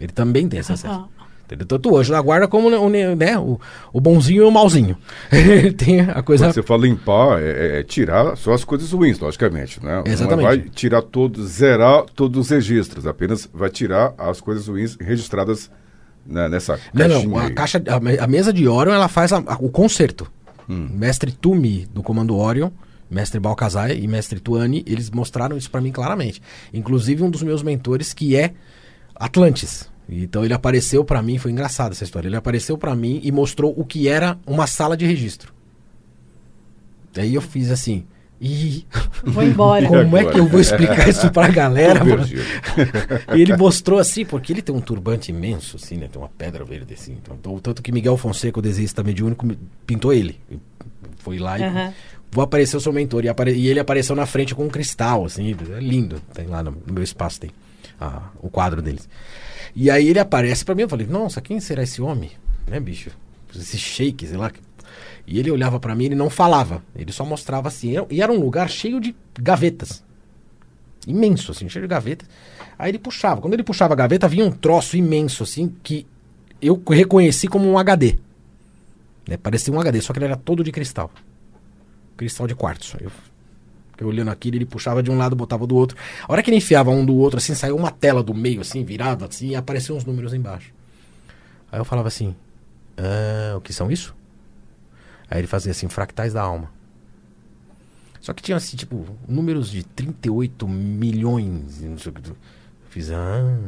[0.00, 1.08] Ele também tem esse acesso.
[1.56, 3.58] Tanto o anjo da guarda como né, o,
[3.92, 4.96] o bonzinho e o malzinho.
[5.76, 6.46] Tem a coisa.
[6.46, 10.02] Quando você fala limpar, é, é tirar só as coisas ruins, logicamente, né?
[10.06, 10.36] Exatamente.
[10.36, 15.70] Não vai tirar todos, zerar todos os registros, apenas vai tirar as coisas ruins registradas
[16.26, 17.54] né, nessa Não, caixinha não, a aí.
[17.54, 20.30] caixa, a, a mesa de Orion, ela faz a- a- o concerto.
[20.68, 22.70] Mestre Tumi, do comando Orion,
[23.10, 26.40] mestre Balcazar e mestre Tuani, eles mostraram isso pra mim claramente.
[26.72, 28.52] Inclusive um dos meus mentores, que é
[29.16, 29.89] Atlantis.
[30.10, 32.26] Então ele apareceu pra mim, foi engraçado essa história.
[32.28, 35.52] Ele apareceu pra mim e mostrou o que era uma sala de registro.
[37.16, 38.04] Aí eu fiz assim,
[38.40, 38.84] ih,
[39.24, 39.86] Vou embora.
[39.88, 42.00] como é que eu vou explicar isso pra galera?
[43.36, 46.08] E ele mostrou assim, porque ele tem um turbante imenso, assim, né?
[46.10, 47.12] Tem uma pedra verde assim.
[47.12, 50.38] Então, então, tanto que Miguel Fonseca, o desenhista mediúnico, me- pintou ele.
[51.18, 51.92] Foi lá e Aham.
[52.32, 53.24] vou aparecer o seu mentor.
[53.24, 55.54] E, apare- e ele apareceu na frente com um cristal, assim.
[55.76, 56.20] É lindo.
[56.32, 57.50] Tem lá no, no meu espaço, tem
[58.00, 59.08] ah, o quadro deles.
[59.74, 62.30] E aí ele aparece pra mim, eu falei, nossa, quem será esse homem?
[62.66, 63.10] Né, bicho?
[63.54, 64.50] Esse shake, sei lá.
[65.26, 66.82] E ele olhava pra mim, ele não falava.
[66.94, 67.94] Ele só mostrava assim.
[68.10, 70.02] E era um lugar cheio de gavetas
[71.06, 72.28] imenso, assim, cheio de gavetas.
[72.78, 73.40] Aí ele puxava.
[73.40, 76.06] Quando ele puxava a gaveta, vinha um troço imenso, assim, que
[76.60, 78.18] eu reconheci como um HD.
[79.26, 79.36] Né?
[79.36, 81.10] Parecia um HD, só que ele era todo de cristal.
[82.16, 82.96] Cristal de quartzo.
[83.00, 83.10] Eu,
[84.00, 85.96] eu olhando aquilo, ele puxava de um lado, botava do outro.
[86.26, 88.84] A hora que ele enfiava um do outro, assim, saiu uma tela do meio, assim,
[88.84, 90.72] virada, assim, e apareciam uns números embaixo.
[91.70, 92.34] Aí eu falava assim,
[92.96, 94.14] ah, o que são isso?
[95.30, 96.70] Aí ele fazia assim, fractais da alma.
[98.20, 101.80] Só que tinha assim, tipo, números de 38 milhões.
[101.80, 102.30] Não sei o que.
[102.30, 102.36] Eu
[102.90, 103.58] fiz, ah.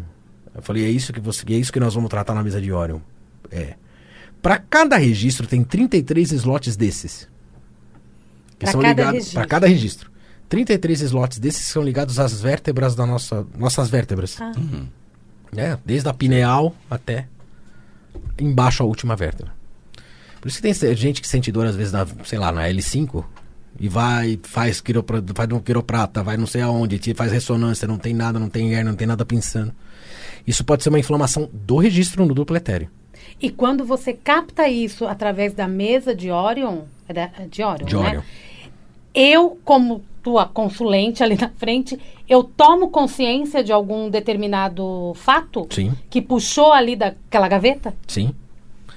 [0.55, 1.45] Eu falei, é isso que você.
[1.49, 3.01] É isso que nós vamos tratar na mesa de Orion.
[3.51, 3.75] É.
[4.43, 7.29] Pra cada registro tem 33 slots desses.
[8.59, 9.33] Que Pra são ligados.
[9.33, 10.12] Pra cada registro.
[10.53, 13.47] 33 slots desses são ligados às vértebras da nossa.
[13.57, 14.39] Nossas vértebras.
[14.39, 14.53] Ah.
[15.57, 17.27] É, desde a pineal até
[18.39, 19.51] embaixo a última vértebra.
[20.43, 23.25] Por isso que tem gente que sente dor às vezes na, sei lá, na L5
[23.81, 27.97] e vai, faz, quiropra, faz um quiroprata, vai não sei aonde, te faz ressonância, não
[27.97, 29.73] tem nada, não tem hernia, não tem nada pensando.
[30.47, 32.91] Isso pode ser uma inflamação do registro no duplo etéreo.
[33.41, 38.03] E quando você capta isso através da mesa de Orion, é de Orion, De né?
[38.03, 38.23] Orion.
[39.15, 41.99] Eu, como tua consulente ali na frente,
[42.29, 47.95] eu tomo consciência de algum determinado fato Sim, que puxou ali daquela gaveta?
[48.07, 48.35] sim.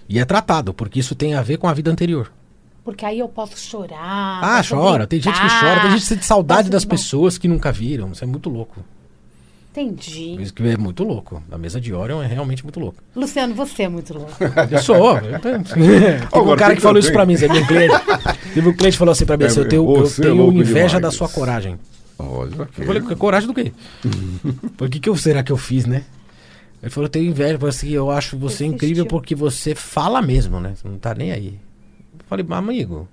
[0.08, 2.32] E é tratado, porque isso tem a ver com a vida anterior.
[2.84, 4.40] Porque aí eu posso chorar.
[4.40, 5.08] Ah, posso chora.
[5.08, 8.12] Tem gente que chora, tem gente que sente saudade das pessoas que nunca viram.
[8.12, 8.86] Isso é muito louco.
[9.78, 10.42] Entendi.
[10.42, 11.44] Isso que é muito louco.
[11.52, 12.98] A mesa de Orion é realmente muito louco.
[13.16, 14.32] Luciano, você é muito louco.
[14.72, 15.18] Eu sou.
[15.18, 17.94] eu tenho- Teve um Agora, cara que falou isso pra mim, Zé, meu cliente.
[18.54, 20.52] Teve um cliente que falou assim pra mim, É, assim, eu tenho, eu é tenho
[20.54, 21.02] inveja demais.
[21.02, 21.78] da sua coragem.
[22.18, 22.70] Olha, ok.
[22.78, 23.74] Eu falei, coragem do quê?
[24.78, 26.04] Por que, que eu, será que eu fiz, né?
[26.82, 28.68] Ele falou, eu tenho inveja, assim, eu acho você Persistiu.
[28.76, 30.74] incrível porque você fala mesmo, né?
[30.76, 31.60] Você não tá nem aí.
[32.18, 33.08] Eu falei, mas amigo,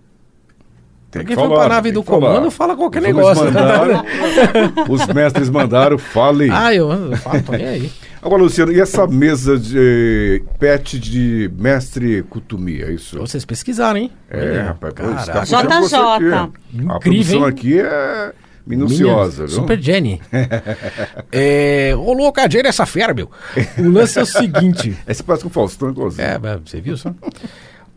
[1.12, 2.28] Tem quem for pra nave do que falar.
[2.28, 3.44] comando, fala qualquer Os negócio.
[3.44, 4.04] mandaram,
[4.88, 6.48] os mestres mandaram, fale.
[6.50, 7.92] ah, eu, eu falo, tô nem aí.
[8.22, 13.18] Agora, Luciano, e essa mesa de pet de mestre Kutumi, é isso?
[13.18, 14.10] Vocês pesquisaram, hein?
[14.30, 15.54] É, Olha, rapaz, JJ.
[15.54, 16.88] aqui.
[16.88, 17.44] A produção hein?
[17.44, 18.32] aqui é
[18.66, 19.56] minuciosa, Minha viu?
[19.56, 20.22] Super Jenny.
[21.30, 23.30] é, ô louco, a Jenny é essa fera, meu.
[23.78, 24.96] O lance é o seguinte.
[25.06, 26.22] Esse parece com o Faustão, inclusive.
[26.22, 27.14] É, você viu só?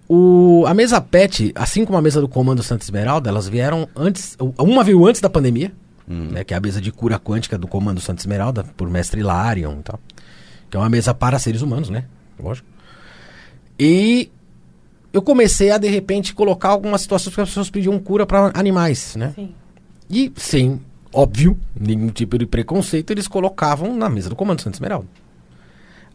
[0.08, 4.38] O, a mesa PET, assim como a mesa do Comando Santa Esmeralda, elas vieram antes.
[4.58, 5.72] Uma veio antes da pandemia,
[6.08, 9.80] né, que é a mesa de cura quântica do Comando Santa Esmeralda, por mestre Larion
[9.80, 10.00] e tal.
[10.70, 12.06] Que é uma mesa para seres humanos, né?
[12.40, 12.68] Lógico.
[13.80, 14.30] E
[15.12, 19.16] eu comecei a, de repente, colocar algumas situações que as pessoas pediam cura para animais,
[19.16, 19.32] né?
[19.34, 19.56] Sim.
[20.10, 20.80] E, sem,
[21.12, 25.08] óbvio, nenhum tipo de preconceito, eles colocavam na mesa do Comando Santa Esmeralda.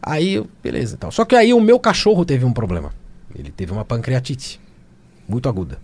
[0.01, 1.11] Aí, beleza, tal.
[1.11, 2.93] Só que aí o meu cachorro teve um problema.
[3.35, 4.59] Ele teve uma pancreatite
[5.27, 5.79] muito aguda.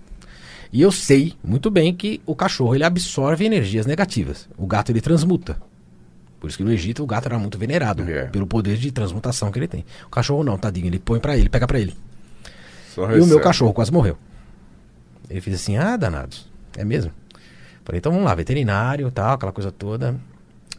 [0.71, 4.49] E eu sei muito bem que o cachorro ele absorve energias negativas.
[4.57, 5.57] O gato ele transmuta.
[6.39, 8.25] Por isso que no Egito o gato era muito venerado É.
[8.25, 9.85] pelo poder de transmutação que ele tem.
[10.05, 11.95] O cachorro não, tadinho, ele põe pra ele, pega pra ele.
[12.93, 14.17] Só E o meu cachorro quase morreu.
[15.29, 16.47] Ele fez assim, ah, danados.
[16.75, 17.11] É mesmo?
[17.83, 20.15] Falei, então vamos lá, veterinário tal, aquela coisa toda.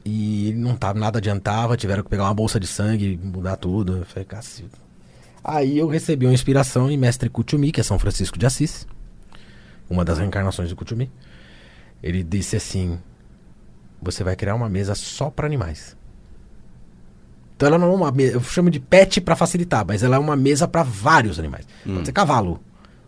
[0.05, 3.97] E ele não tava, nada adiantava, tiveram que pegar uma bolsa de sangue, mudar tudo.
[3.99, 4.69] Eu falei, cacete.
[5.49, 8.86] Aí eu recebi uma inspiração em Mestre Kutumi, que é São Francisco de Assis,
[9.88, 11.11] uma das reencarnações do Kutumi,
[12.03, 12.99] ele disse assim:
[14.03, 15.96] Você vai criar uma mesa só para animais.
[17.57, 20.18] Então ela não é uma mesa, eu chamo de pet para facilitar, mas ela é
[20.18, 21.66] uma mesa para vários animais.
[21.94, 22.61] Pode ser cavalo,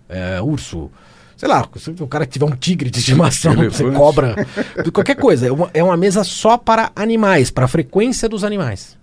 [0.09, 0.91] é, urso,
[1.37, 4.35] sei lá, se o cara tiver um tigre de estimação, você cobra,
[4.95, 5.47] qualquer coisa.
[5.47, 8.99] É uma, é uma mesa só para animais, para a frequência dos animais.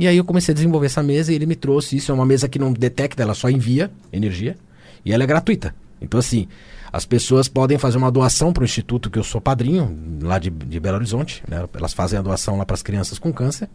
[0.00, 2.10] E aí eu comecei a desenvolver essa mesa e ele me trouxe isso.
[2.10, 4.56] É uma mesa que não detecta, ela só envia energia
[5.04, 5.74] e ela é gratuita.
[6.00, 6.48] Então, assim,
[6.90, 10.48] as pessoas podem fazer uma doação para o instituto que eu sou padrinho, lá de,
[10.48, 11.42] de Belo Horizonte.
[11.46, 11.68] né?
[11.74, 13.68] Elas fazem a doação lá para as crianças com câncer,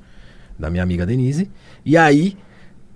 [0.58, 1.48] da minha amiga Denise.
[1.86, 2.36] E aí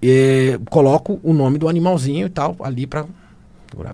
[0.02, 3.06] eh, coloco o nome do animalzinho e tal ali para.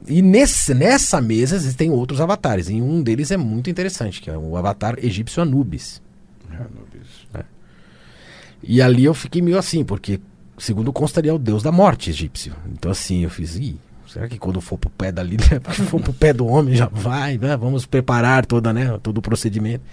[0.07, 2.69] E nesse, nessa mesa existem outros avatares.
[2.69, 6.01] E um deles é muito interessante, que é o avatar egípcio Anubis.
[6.49, 7.45] É, Anubis.
[8.67, 10.19] E ali eu fiquei meio assim, porque,
[10.57, 12.53] segundo consta, ele é o deus da morte egípcio.
[12.71, 16.13] Então, assim, eu fiz, Ih, será que quando for pro pé dali, né, for pro
[16.13, 17.55] pé do homem já vai, né?
[17.55, 19.83] Vamos preparar toda, né, todo o procedimento.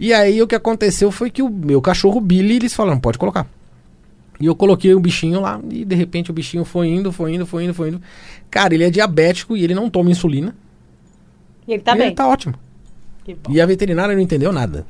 [0.00, 3.46] E aí o que aconteceu foi que o meu cachorro Billy, eles falaram, pode colocar.
[4.40, 7.44] E eu coloquei o bichinho lá e de repente o bichinho foi indo, foi indo,
[7.44, 8.00] foi indo, foi indo.
[8.50, 10.54] Cara, ele é diabético e ele não toma insulina.
[11.66, 12.06] E ele tá e bem.
[12.06, 12.54] ele tá ótimo.
[13.48, 14.86] E a veterinária não entendeu nada.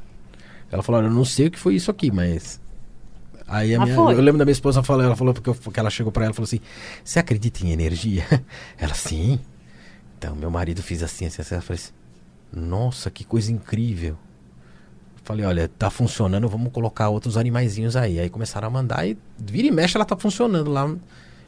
[0.70, 2.61] Ela falou, olha, eu não sei o que foi isso aqui, mas.
[3.49, 5.80] Aí a Mas minha, eu lembro da minha esposa falando, ela falou porque, eu- porque
[5.80, 6.61] ela chegou pra ela e falou assim:
[7.03, 8.24] Você acredita em energia?
[8.78, 9.40] Ela, sim.
[10.18, 11.55] Então, meu marido fez assim, assim, assim.
[11.55, 11.92] Ela falou assim:
[12.53, 14.16] Nossa, que coisa incrível.
[15.24, 18.18] Falei, olha, tá funcionando, vamos colocar outros animaizinhos aí.
[18.18, 20.90] Aí começaram a mandar e vira e mexe, ela tá funcionando lá,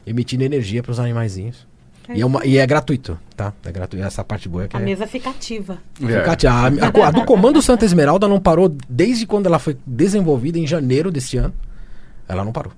[0.05, 1.65] emitindo energia pros animaizinhos.
[2.13, 3.53] E é, uma- e é gratuito, tá?
[3.63, 4.05] É gratuito.
[4.05, 4.83] Essa parte boa é que A é.
[4.83, 5.77] mesa fica ativa.
[6.03, 6.21] É.
[6.21, 10.59] Cátia, a, a- a do Comando Santa Esmeralda não parou desde quando ela foi desenvolvida
[10.59, 11.53] em janeiro deste ano.
[12.31, 12.71] Ela não parou.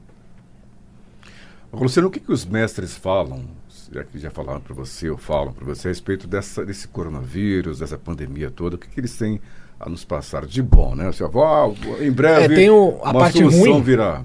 [1.67, 3.43] Agora, Luciano, o que, que os mestres falam,
[3.91, 7.79] já que já falaram para você ou falam para você a respeito dessa, desse coronavírus,
[7.79, 9.39] dessa pandemia toda, o que, que eles têm
[9.79, 11.11] a nos passar de bom, né?
[11.11, 13.81] Você fala, ah, em breve É, tem o- a uma parte ruim.
[13.81, 14.23] virá.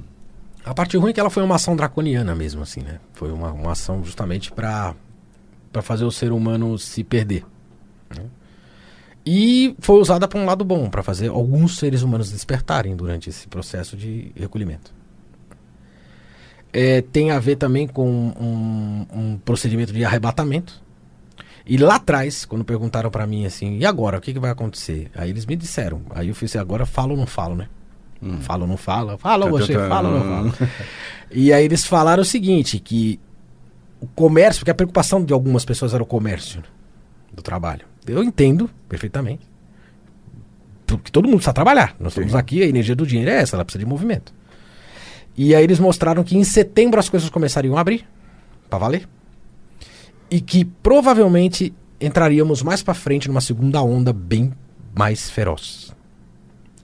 [0.64, 3.00] A parte ruim é que ela foi uma ação draconiana mesmo, assim, né?
[3.14, 4.94] Foi uma, uma ação justamente para
[5.82, 7.44] fazer o ser humano se perder.
[8.14, 8.24] né?
[9.24, 13.46] E foi usada para um lado bom, para fazer alguns seres humanos despertarem durante esse
[13.48, 14.92] processo de recolhimento.
[16.72, 20.82] É, tem a ver também com um, um procedimento de arrebatamento.
[21.66, 25.10] E lá atrás, quando perguntaram para mim assim, e agora, o que, que vai acontecer?
[25.14, 26.02] Aí eles me disseram.
[26.10, 27.68] Aí eu fiz assim, agora falo ou não falo, né?
[28.40, 29.16] Falo ou não falo?
[29.18, 30.68] Fala Tá, você, fala ou não fala?
[31.30, 33.20] E aí eles falaram o seguinte, que
[34.00, 36.62] o comércio, porque a preocupação de algumas pessoas era o comércio
[37.32, 37.84] do trabalho.
[38.06, 39.46] Eu entendo perfeitamente.
[40.86, 41.94] Porque todo mundo precisa trabalhar.
[42.00, 42.20] Nós Sim.
[42.20, 44.32] estamos aqui, a energia do dinheiro é essa, ela precisa de movimento.
[45.38, 48.04] E aí eles mostraram que em setembro as coisas começariam a abrir,
[48.68, 49.08] pra valer.
[50.28, 54.52] E que provavelmente entraríamos mais pra frente numa segunda onda bem
[54.92, 55.94] mais feroz.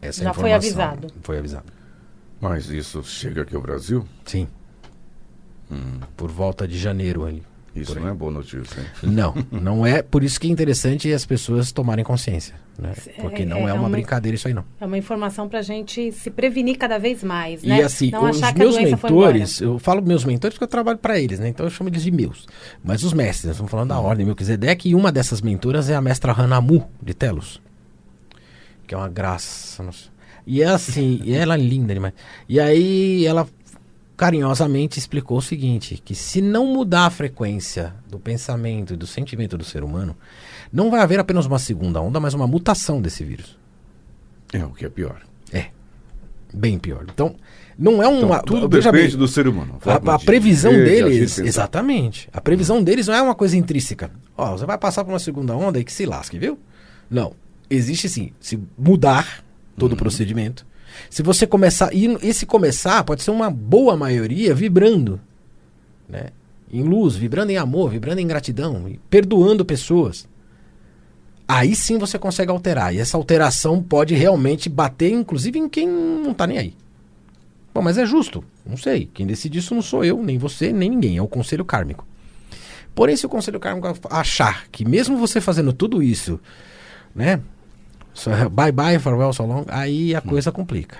[0.01, 0.85] Essa é a Já foi informação.
[0.85, 1.15] avisado.
[1.23, 1.65] Foi avisado.
[2.41, 4.07] Mas isso chega aqui ao Brasil?
[4.25, 4.47] Sim.
[6.17, 7.43] Por volta de janeiro ali.
[7.75, 8.87] Isso não é boa notícia, hein?
[9.03, 10.01] Não, não é.
[10.01, 12.55] Por isso que é interessante as pessoas tomarem consciência.
[12.77, 12.93] Né?
[13.21, 14.65] Porque É- não é é, uma uma- brincadeira isso aí, não.
[14.81, 17.79] É uma informação pra gente se prevenir cada vez mais, né?
[17.79, 21.19] E assim, Não os a meus mentores, eu falo meus mentores porque eu trabalho para
[21.21, 21.49] eles, né?
[21.49, 22.47] Então eu chamo eles de meus.
[22.83, 26.01] Mas os mestres, nós estamos falando da ordem Melquisedeque, e uma dessas mentoras é a
[26.01, 27.61] mestra Hanamu, de Telos.
[28.87, 29.83] Que é uma graça.
[29.83, 30.13] nossa.
[30.47, 32.13] E é assim, e ela é linda demais.
[32.49, 33.47] E aí ela
[34.17, 39.57] carinhosamente explicou o seguinte: que se não mudar a frequência do pensamento e do sentimento
[39.59, 40.17] do ser humano,
[40.73, 43.57] não vai haver apenas uma segunda onda, mas uma mutação desse vírus.
[44.53, 45.21] É o que é pior.
[45.53, 45.67] É.
[46.53, 47.05] Bem pior.
[47.13, 47.35] Então,
[47.77, 48.41] não é Então, uma.
[48.41, 49.79] tudo veja depende bem, do ser humano.
[49.85, 51.47] a, a de previsão de deles, pensar.
[51.47, 52.29] exatamente.
[52.33, 54.11] A previsão deles não é uma coisa intrínseca.
[54.37, 56.57] Ó, você vai passar por uma segunda onda e que se lasque, viu?
[57.11, 57.33] Não.
[57.69, 58.31] Existe sim.
[58.39, 59.43] Se mudar
[59.77, 59.97] todo Uhum.
[59.97, 60.65] o procedimento.
[61.11, 61.95] Se você começar.
[61.95, 65.21] E esse começar pode ser uma boa maioria vibrando.
[66.09, 66.29] Né?
[66.73, 70.27] Em luz, vibrando em amor, vibrando em gratidão, perdoando pessoas.
[71.47, 72.95] Aí sim você consegue alterar.
[72.95, 76.75] E essa alteração pode realmente bater, inclusive, em quem não tá nem aí.
[77.75, 78.43] Bom, mas é justo.
[78.65, 79.11] Não sei.
[79.13, 81.17] Quem decide isso não sou eu, nem você, nem ninguém.
[81.17, 82.07] É o conselho kármico.
[82.95, 86.41] Porém, se o conselho kármico achar que mesmo você fazendo tudo isso,
[87.15, 87.41] né?
[88.15, 90.97] So- Bye bye, farewell, so long, aí a coisa complica.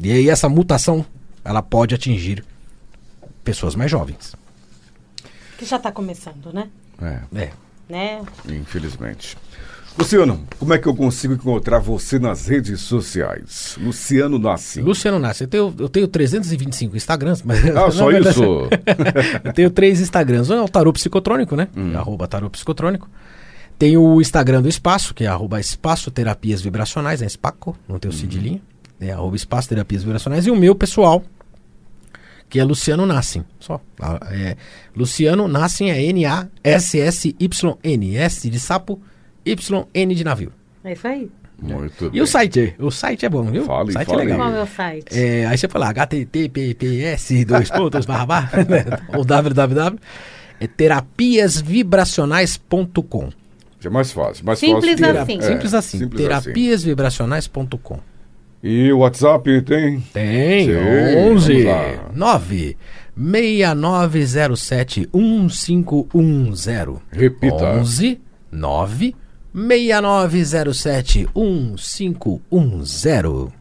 [0.00, 1.04] E aí essa mutação,
[1.44, 2.42] ela pode atingir
[3.44, 4.34] pessoas mais jovens.
[5.58, 6.68] Que já tá começando, né?
[7.00, 7.50] É, É.
[7.88, 8.22] né?
[8.48, 9.36] infelizmente.
[9.96, 13.76] Luciano, como é que eu consigo encontrar você nas redes sociais?
[13.80, 14.80] Luciano Nassi.
[14.80, 17.64] Luciano Nassi, eu tenho, eu tenho 325 Instagrams, mas.
[17.76, 18.42] Ah, só verdade- isso?
[19.44, 20.50] eu tenho três Instagrams.
[20.50, 21.68] Um é o Tarô Psicotrônico, né?
[21.96, 23.08] Arroba Tarô Psicotrônico.
[23.78, 28.10] Tem o Instagram do Espaço, que é arroba Espaço Terapias Vibracionais, é Spaco, não tem
[28.10, 28.60] o cedilhinho.
[29.00, 30.46] É arroba Espaço Terapias Vibracionais.
[30.46, 31.22] E o meu pessoal,
[32.48, 33.44] que é Luciano Nassim.
[33.58, 33.80] Só.
[34.00, 34.56] Ah, É,
[34.96, 36.00] Luciano Nassim é
[37.04, 38.16] N-A-S-S-Y-N.
[38.16, 39.00] S de sapo,
[39.44, 40.52] Y-N de navio.
[40.84, 41.28] É isso aí.
[41.60, 42.22] Muito E bem.
[42.22, 42.74] o site?
[42.78, 43.64] O site é bom, viu?
[43.64, 44.20] Fale, o site fale.
[44.20, 44.38] é legal.
[44.38, 45.06] Qual é o meu site?
[45.18, 48.84] É, aí você fala https dois pontos barra barra né?
[49.16, 49.98] ou www
[50.60, 53.30] é terapiasvibracionais.com
[53.88, 54.44] É mais fácil.
[54.44, 55.20] Mais Simples fácil.
[55.20, 55.38] assim.
[55.38, 56.52] É, simples assim simples assim.
[56.52, 57.98] terapiasvibracionais.com
[58.62, 60.00] E o WhatsApp tem?
[60.12, 60.76] tem Sim,
[61.32, 62.10] 11 vamos lá.
[62.14, 62.76] 9
[63.16, 67.64] 6907 1510 Repita.
[67.64, 68.20] 11
[68.50, 69.14] 9
[69.54, 73.52] 6907 1510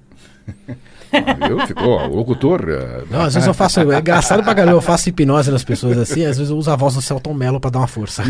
[1.47, 1.67] Viu?
[1.67, 2.65] Ficou o locutor.
[2.69, 3.79] é, Não, às vezes eu faço.
[3.79, 6.75] É engraçado pra caramba, eu faço hipnose nas pessoas assim, às vezes eu uso a
[6.75, 8.23] voz do Celton Mello pra dar uma força.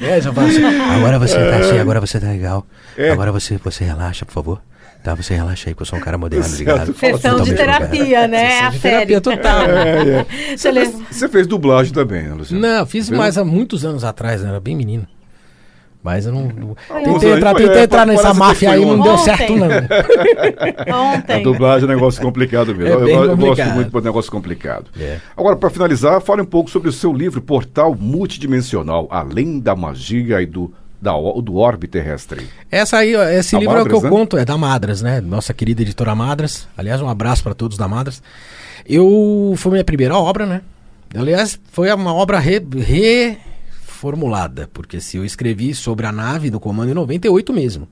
[0.00, 2.66] é, já falo assim, agora você tá assim, agora você tá legal.
[2.96, 3.10] É.
[3.10, 4.60] Agora você, você relaxa, por favor.
[5.02, 6.58] Tá, você relaxa aí, que eu sou um cara moderno, Exato.
[6.58, 6.92] ligado?
[6.92, 8.50] Fala Sessão de terapia, né?
[8.50, 9.62] Sessão a de terapia total.
[9.62, 10.26] É, é.
[10.62, 10.92] Eu ler.
[11.10, 12.60] Você fez dublagem também, né, Luciano?
[12.60, 13.16] Não, fiz Viu?
[13.16, 14.50] mais há muitos anos atrás, né?
[14.50, 15.06] era bem menino.
[16.02, 16.44] Mas eu não.
[16.48, 16.74] não-
[17.04, 19.02] Tentei entrar, tentei é, entrar nessa máfia aí, não ontem.
[19.02, 19.66] deu certo, não.
[20.94, 21.42] A Ontem.
[21.42, 22.86] dublagem é um negócio complicado mesmo.
[22.86, 23.74] É eu, eu gosto complicado.
[23.74, 24.84] muito de negócio complicado.
[24.98, 25.18] É.
[25.36, 30.40] Agora, para finalizar, fale um pouco sobre o seu livro Portal Multidimensional, Além da Magia
[30.40, 32.48] e do, da, o- do Orbe Terrestre.
[32.70, 34.16] Essa aí, esse A livro é o que Madras, eu né?
[34.16, 35.20] conto, é da Madras, né?
[35.20, 36.66] Nossa querida editora Madras.
[36.78, 38.22] Aliás, um abraço para todos da Madras.
[38.88, 40.62] Eu foi minha primeira obra, né?
[41.14, 42.64] Aliás, foi uma obra re-
[44.00, 47.86] reformulada, porque se eu escrevi sobre a nave do comando em 98 mesmo.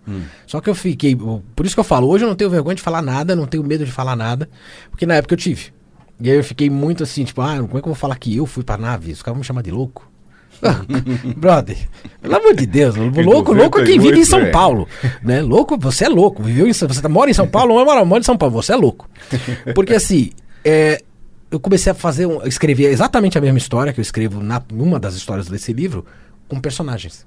[0.47, 2.83] Só que eu fiquei, por isso que eu falo, hoje eu não tenho vergonha de
[2.83, 4.49] falar nada, não tenho medo de falar nada,
[4.91, 5.67] porque na época eu tive.
[6.21, 8.35] E aí eu fiquei muito assim, tipo, ah, como é que eu vou falar que
[8.35, 9.13] eu fui pra nave?
[9.13, 10.11] Os caras vão me chamar de louco.
[11.37, 11.77] Brother,
[12.21, 14.51] pelo amor de Deus, louco, louco é quem vive em São 98, é.
[14.51, 14.89] Paulo,
[15.23, 15.41] né?
[15.41, 18.21] Louco, você é louco, viveu em São, você mora em São Paulo, não mora, mora
[18.21, 19.09] em São Paulo, você é louco.
[19.73, 20.31] Porque assim,
[20.65, 21.01] é,
[21.51, 25.01] eu comecei a fazer, um, escrever exatamente a mesma história que eu escrevo na numa
[25.01, 26.05] das histórias desse livro
[26.47, 27.25] com personagens.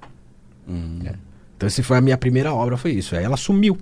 [1.04, 1.14] É.
[1.56, 3.16] Então essa foi a minha primeira obra, foi isso.
[3.16, 3.78] Aí ela sumiu.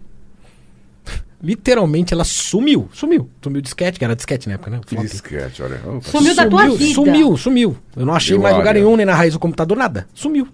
[1.42, 3.30] Literalmente ela sumiu, sumiu.
[3.42, 4.80] Sumiu disquete, que era disquete na época, né?
[5.02, 5.80] Disquete, olha.
[5.86, 6.08] Opa.
[6.08, 6.94] Sumiu da tua vida.
[6.94, 7.76] Sumiu, sumiu.
[7.96, 10.06] Eu não achei Deu mais lugar nenhum, nem na raiz do computador, nada.
[10.14, 10.48] Sumiu.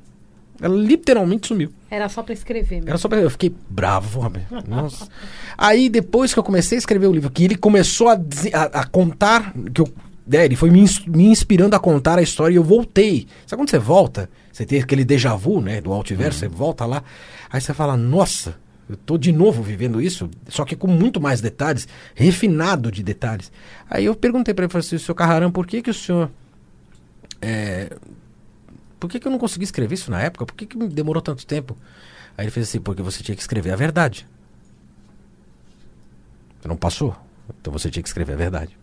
[0.60, 1.72] Ela literalmente sumiu.
[1.90, 2.88] Era só pra escrever mesmo.
[2.90, 3.18] Era só pra...
[3.18, 4.30] Eu fiquei bravo.
[4.66, 5.08] Nossa.
[5.56, 8.86] Aí depois que eu comecei a escrever o livro, que ele começou a, a- a
[8.86, 9.88] contar, que eu,
[10.32, 13.26] é, ele foi me, ins- me inspirando a contar a história e eu voltei.
[13.46, 14.28] Sabe quando você volta?
[14.52, 17.04] Você tem aquele déjà vu, né, do altiverso, você volta lá,
[17.50, 18.56] aí você fala, nossa,
[18.88, 23.52] eu tô de novo vivendo isso, só que com muito mais detalhes, refinado de detalhes.
[23.90, 26.30] Aí eu perguntei pra ele, falei assim, senhor Carrarão, por que que o senhor...
[27.42, 27.90] é,
[29.06, 30.44] por que, que eu não consegui escrever isso na época?
[30.44, 31.76] Por que, que me demorou tanto tempo?
[32.36, 34.26] Aí ele fez assim, porque você tinha que escrever a verdade.
[36.60, 37.16] Você não passou?
[37.60, 38.76] Então você tinha que escrever a verdade.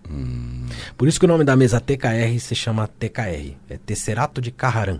[0.97, 3.55] Por isso que o nome da mesa TKR se chama TKR.
[3.69, 4.99] É Tesserato de Carraran.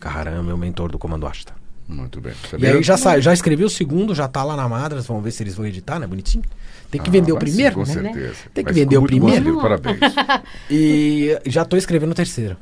[0.00, 1.54] Carraran é meu mentor do Comando Asta.
[1.88, 2.34] Muito bem.
[2.58, 5.30] E aí já saiu, já escrevi o segundo, já tá lá na Madras, vamos ver
[5.30, 6.06] se eles vão editar, né?
[6.08, 6.44] Bonitinho.
[6.90, 7.86] Tem que Ah, vender o vai sim, primeiro, com né?
[7.86, 8.34] certeza.
[8.52, 9.60] Tem que Mas vender o primeiro.
[9.60, 9.98] Parabéns.
[10.68, 12.56] E já tô escrevendo o terceiro.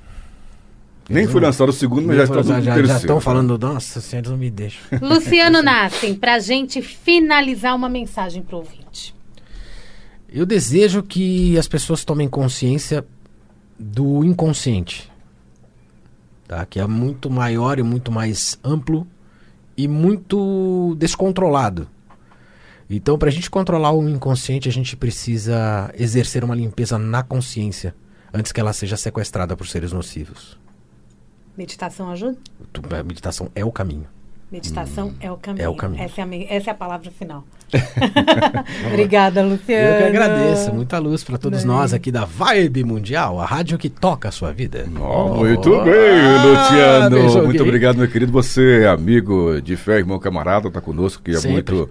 [1.09, 3.01] Nem foi lançado o segundo, mas já está já, no já, terceiro.
[3.01, 3.23] estão né?
[3.23, 4.81] falando, nossa senhora, não me deixam.
[5.03, 9.15] Luciano Nassim, pra gente finalizar uma mensagem pro ouvinte.
[10.29, 13.05] Eu desejo que as pessoas tomem consciência
[13.79, 15.11] do inconsciente,
[16.49, 16.65] tá?
[16.65, 19.07] que é muito maior e muito mais amplo
[19.77, 21.87] e muito descontrolado.
[22.89, 27.95] Então, para a gente controlar o inconsciente, a gente precisa exercer uma limpeza na consciência
[28.33, 30.64] antes que ela seja sequestrada por seres nocivos.
[31.57, 32.37] Meditação ajuda?
[32.99, 34.07] A meditação é o caminho.
[34.51, 35.65] Meditação é o caminho.
[35.65, 36.03] é o caminho.
[36.03, 37.45] Essa é a, essa é a palavra final.
[38.87, 39.89] Obrigada, Luciano.
[39.97, 40.73] Eu que agradeço.
[40.73, 41.67] Muita luz para todos Bem.
[41.69, 44.87] nós aqui da Vibe Mundial, a rádio que toca a sua vida.
[45.01, 45.83] Ó, muito Oh.
[45.85, 47.17] bem, Ah, Luciano.
[47.17, 48.31] beijo, muito obrigado, meu querido.
[48.33, 51.89] Você, amigo de fé, irmão camarada, tá conosco aqui há muito.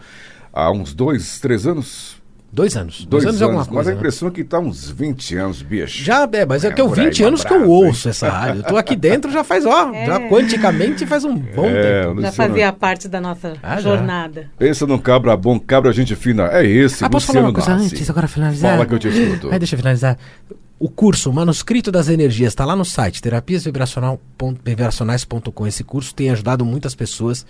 [0.53, 2.22] Há uns dois, três anos?
[2.56, 3.04] Dois anos.
[3.06, 3.89] Dois, anos, é alguma Mas coisa.
[3.89, 3.97] a né?
[3.99, 6.04] impressão é que tá uns 20 anos, bicho.
[6.04, 8.60] Já é, mas é, É, que eu aí, 20 anos que eu ouço essa rádio.
[8.62, 10.06] Eu tô aqui dentro já faz, ó, É.
[10.06, 12.22] já quanticamente faz um bom É, tempo.
[12.22, 13.82] Já fazia parte da nossa Ah, já.
[13.82, 14.51] jornada.
[14.60, 16.47] Pensa num cabra bom, cabra gente fina.
[16.51, 17.95] É esse, Ah, posso falar uma coisa Nassi.
[17.95, 18.74] antes, agora finalizar?
[18.74, 19.49] Fala que eu te escuto.
[19.51, 20.16] Aí deixa eu finalizar.
[20.78, 25.66] O curso Manuscrito das Energias está lá no site terapiasvibracional.vibracionais.com.
[25.68, 27.45] Esse curso tem ajudado muitas pessoas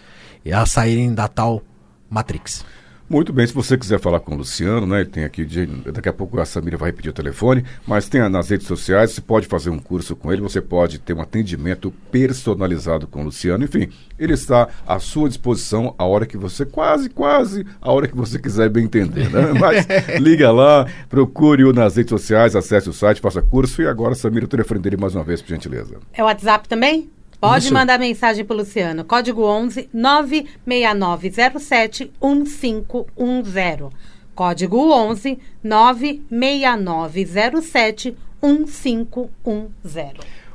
[0.51, 1.61] a saírem da tal
[2.09, 2.63] Matrix.
[3.09, 5.01] Muito bem, se você quiser falar com o Luciano, né?
[5.01, 8.27] Ele tem aqui, de- daqui a pouco a Samira vai repetir o telefone, mas tem
[8.29, 11.93] nas redes sociais, você pode fazer um curso com ele, você pode ter um atendimento
[12.09, 17.09] personalizado com o Luciano, enfim, ele está à sua disposição a hora que você, quase,
[17.09, 19.51] quase, a hora que você quiser bem entender, né?
[19.59, 19.85] Mas
[20.19, 24.49] liga lá, procure-o nas redes sociais, acesse o site, faça curso e agora, Samira, o
[24.49, 25.97] telefone dele mais uma vez, por gentileza.
[26.13, 27.09] É o WhatsApp também?
[27.43, 27.73] Pode Isso.
[27.73, 29.03] mandar mensagem pro Luciano.
[29.03, 33.89] Código 11 96907 1510.
[34.33, 40.13] Código 11 96907 1510.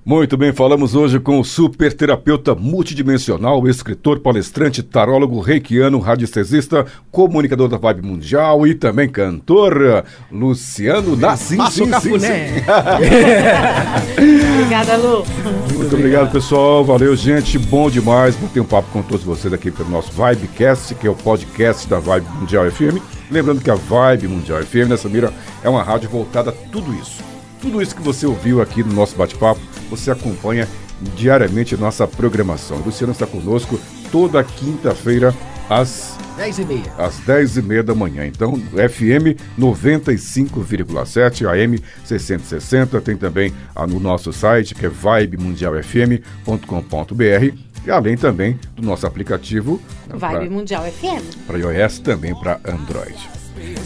[0.08, 7.68] Muito bem, falamos hoje com o super terapeuta multidimensional, escritor, palestrante, tarólogo, reikiano, radiestesista, comunicador
[7.68, 11.58] da Vibe Mundial e também cantor, Luciano Nassim.
[11.58, 12.26] Passa o sim, sim, sim.
[14.54, 15.26] Obrigada, Lu.
[15.74, 16.82] Muito obrigado, pessoal.
[16.82, 17.58] Valeu, gente.
[17.58, 21.14] Bom demais bater um papo com todos vocês aqui pelo nosso Vibecast, que é o
[21.14, 22.96] podcast da Vibe Mundial FM.
[23.30, 25.30] Lembrando que a Vibe Mundial FM, nessa mira,
[25.62, 27.22] é uma rádio voltada a tudo isso.
[27.60, 30.68] Tudo isso que você ouviu aqui no nosso bate-papo, você acompanha
[31.16, 32.78] diariamente nossa programação.
[32.78, 33.78] O Luciano está conosco
[34.10, 35.34] toda quinta-feira
[35.68, 36.92] às 10 e meia.
[36.96, 38.26] às 10h30 da manhã.
[38.26, 47.54] Então, FM 95,7, AM 660, tem também ah, no nosso site, que é vibemundialfm.com.br,
[47.86, 51.46] e além também do nosso aplicativo Vibe Mundial FM.
[51.46, 53.37] para iOS, também para Android.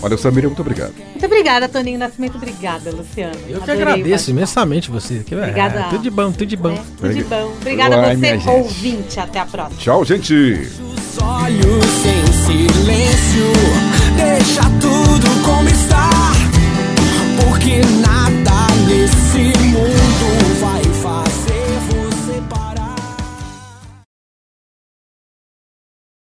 [0.02, 0.92] Olha, Samira, muito obrigado.
[0.96, 2.36] Muito obrigada, Toninho Nascimento.
[2.36, 3.36] Obrigada, Luciano.
[3.48, 5.22] Eu que agradeço imensamente você.
[5.30, 5.80] É, obrigada.
[5.80, 6.72] É, tudo de bom, tudo de bom.
[6.72, 7.52] É, tudo de bom.
[7.60, 9.20] Obrigada a você, ouvinte.
[9.20, 9.80] Até a próxima.
[9.80, 10.34] Tchau, gente.
[10.34, 13.52] Os olhos em silêncio,
[14.16, 16.10] deixa tudo como está,
[17.40, 20.01] porque nada nesse mundo.